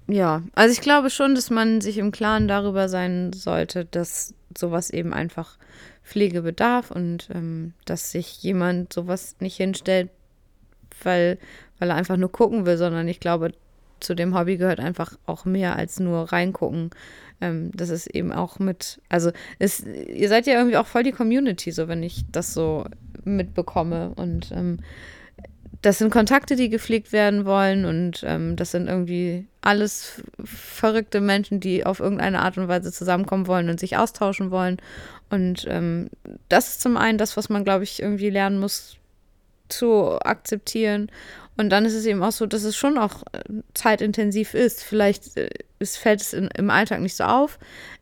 [0.08, 4.90] Ja, also ich glaube schon, dass man sich im Klaren darüber sein sollte, dass sowas
[4.90, 5.56] eben einfach
[6.02, 10.10] Pflege bedarf und ähm, dass sich jemand sowas nicht hinstellt,
[11.04, 11.38] weil,
[11.78, 13.52] weil er einfach nur gucken will, sondern ich glaube,
[14.00, 16.90] zu dem Hobby gehört einfach auch mehr als nur reingucken.
[17.40, 21.12] Ähm, das ist eben auch mit, also es, ihr seid ja irgendwie auch voll die
[21.12, 22.84] Community, so wenn ich das so
[23.24, 24.12] mitbekomme.
[24.16, 24.78] Und ähm,
[25.82, 31.60] das sind Kontakte, die gepflegt werden wollen und ähm, das sind irgendwie alles verrückte Menschen,
[31.60, 34.76] die auf irgendeine Art und Weise zusammenkommen wollen und sich austauschen wollen.
[35.30, 36.10] Und ähm,
[36.48, 38.96] das ist zum einen das, was man, glaube ich, irgendwie lernen muss
[39.68, 41.10] zu akzeptieren.
[41.60, 43.40] Und dann ist es eben auch so, dass es schon auch äh,
[43.74, 44.82] zeitintensiv ist.
[44.82, 47.58] Vielleicht äh, es fällt es in, im Alltag nicht so auf.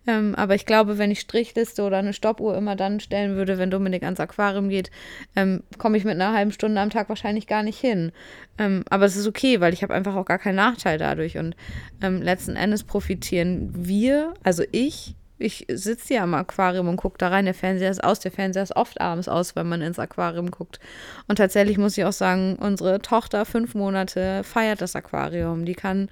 [0.07, 3.73] Ähm, aber ich glaube, wenn ich Strichliste oder eine Stoppuhr immer dann stellen würde, wenn
[3.73, 4.93] Dominik ans Aquarium geht,
[5.35, 8.13] ähm, komme ich mit einer halben Stunde am Tag wahrscheinlich gar nicht hin.
[8.59, 11.37] Ähm, aber es ist okay, weil ich habe einfach auch gar keinen Nachteil dadurch.
[11.37, 11.57] Und
[12.01, 17.28] ähm, letzten Endes profitieren wir, also ich, ich sitze ja am Aquarium und gucke da
[17.28, 17.45] rein.
[17.45, 18.20] Der Fernseher ist aus.
[18.20, 20.80] Der Fernseher ist oft abends aus, wenn man ins Aquarium guckt.
[21.26, 25.64] Und tatsächlich muss ich auch sagen, unsere Tochter, fünf Monate, feiert das Aquarium.
[25.64, 26.09] Die kann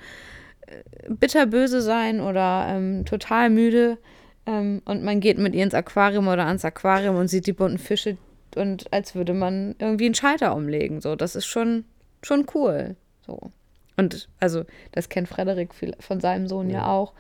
[0.67, 3.99] äh, bitterböse sein oder ähm, total müde.
[4.47, 7.79] Ähm, und man geht mit ihr ins Aquarium oder ans Aquarium und sieht die bunten
[7.79, 8.17] Fische
[8.57, 11.01] und als würde man irgendwie einen Schalter umlegen.
[11.01, 11.85] So, das ist schon,
[12.23, 12.97] schon cool.
[13.25, 13.53] So.
[13.97, 15.71] Und also, das kennt Frederik
[16.01, 17.13] von seinem Sohn ja, ja auch.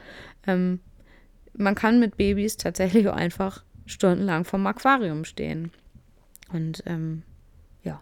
[0.46, 0.80] Ähm,
[1.56, 5.70] man kann mit Babys tatsächlich auch einfach stundenlang vom Aquarium stehen.
[6.52, 7.22] Und ähm,
[7.82, 8.00] ja,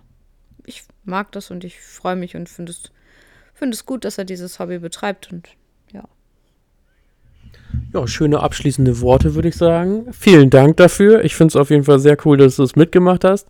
[0.66, 2.90] ich mag das und ich freue mich und finde es,
[3.54, 5.48] find es gut, dass er dieses Hobby betreibt und
[5.92, 6.04] ja.
[7.92, 10.12] Ja, schöne abschließende Worte, würde ich sagen.
[10.12, 11.24] Vielen Dank dafür.
[11.24, 13.48] Ich finde es auf jeden Fall sehr cool, dass du es mitgemacht hast.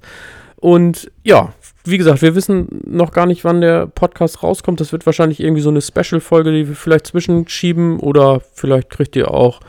[0.56, 1.52] Und ja,
[1.84, 4.80] wie gesagt, wir wissen noch gar nicht, wann der Podcast rauskommt.
[4.80, 9.30] Das wird wahrscheinlich irgendwie so eine Special-Folge, die wir vielleicht zwischenschieben oder vielleicht kriegt ihr
[9.30, 9.60] auch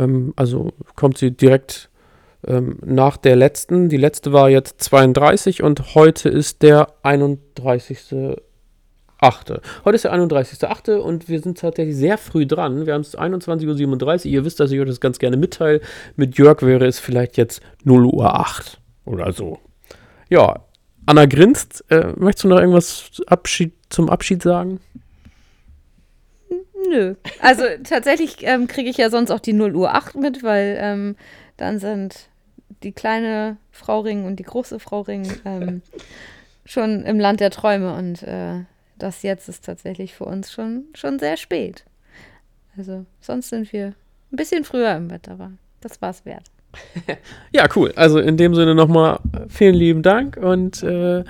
[0.00, 1.90] ähm, also kommt sie direkt
[2.46, 3.88] ähm, nach der letzten.
[3.88, 8.36] Die letzte war jetzt 32 und heute ist der 31.
[9.22, 9.60] 8.
[9.84, 10.96] Heute ist der 31.8.
[10.96, 12.86] und wir sind tatsächlich sehr früh dran.
[12.86, 14.26] Wir haben es 21.37 Uhr.
[14.26, 15.80] Ihr wisst, dass ich euch das ganz gerne mitteile.
[16.16, 19.58] Mit Jörg wäre es vielleicht jetzt 0 Uhr 8 oder so.
[20.30, 20.64] Ja,
[21.04, 21.84] Anna grinst.
[21.90, 24.80] Äh, möchtest du noch irgendwas Abschied, zum Abschied sagen?
[26.88, 27.14] Nö.
[27.40, 31.16] Also tatsächlich ähm, kriege ich ja sonst auch die 0 Uhr 8 mit, weil ähm,
[31.56, 32.28] dann sind
[32.82, 35.82] die kleine Frau Ring und die große Frau Ring ähm,
[36.64, 38.64] schon im Land der Träume und äh,
[38.98, 41.84] das jetzt ist tatsächlich für uns schon, schon sehr spät.
[42.76, 43.94] Also sonst sind wir
[44.32, 46.44] ein bisschen früher im Bett, aber das war es wert.
[47.52, 47.92] ja, cool.
[47.96, 49.18] Also in dem Sinne nochmal
[49.48, 51.24] vielen lieben Dank und äh,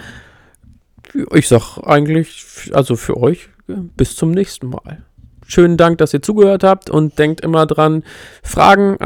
[1.33, 5.05] ich sag eigentlich, also für euch, bis zum nächsten Mal.
[5.51, 8.05] Schönen Dank, dass ihr zugehört habt und denkt immer dran,
[8.41, 8.97] Fragen,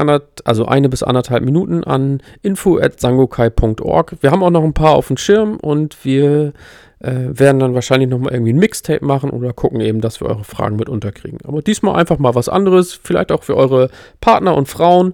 [0.43, 4.17] also eine bis anderthalb Minuten an info.sangokai.org.
[4.21, 6.53] Wir haben auch noch ein paar auf dem Schirm und wir
[6.99, 10.43] äh, werden dann wahrscheinlich nochmal irgendwie ein Mixtape machen oder gucken eben, dass wir eure
[10.43, 11.39] Fragen mit unterkriegen.
[11.45, 13.89] Aber diesmal einfach mal was anderes, vielleicht auch für eure
[14.21, 15.13] Partner und Frauen.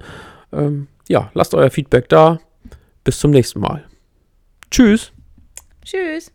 [0.51, 2.41] Ähm, ja, lasst euer Feedback da.
[3.05, 3.85] Bis zum nächsten Mal.
[4.69, 5.13] Tschüss.
[5.85, 6.33] Tschüss.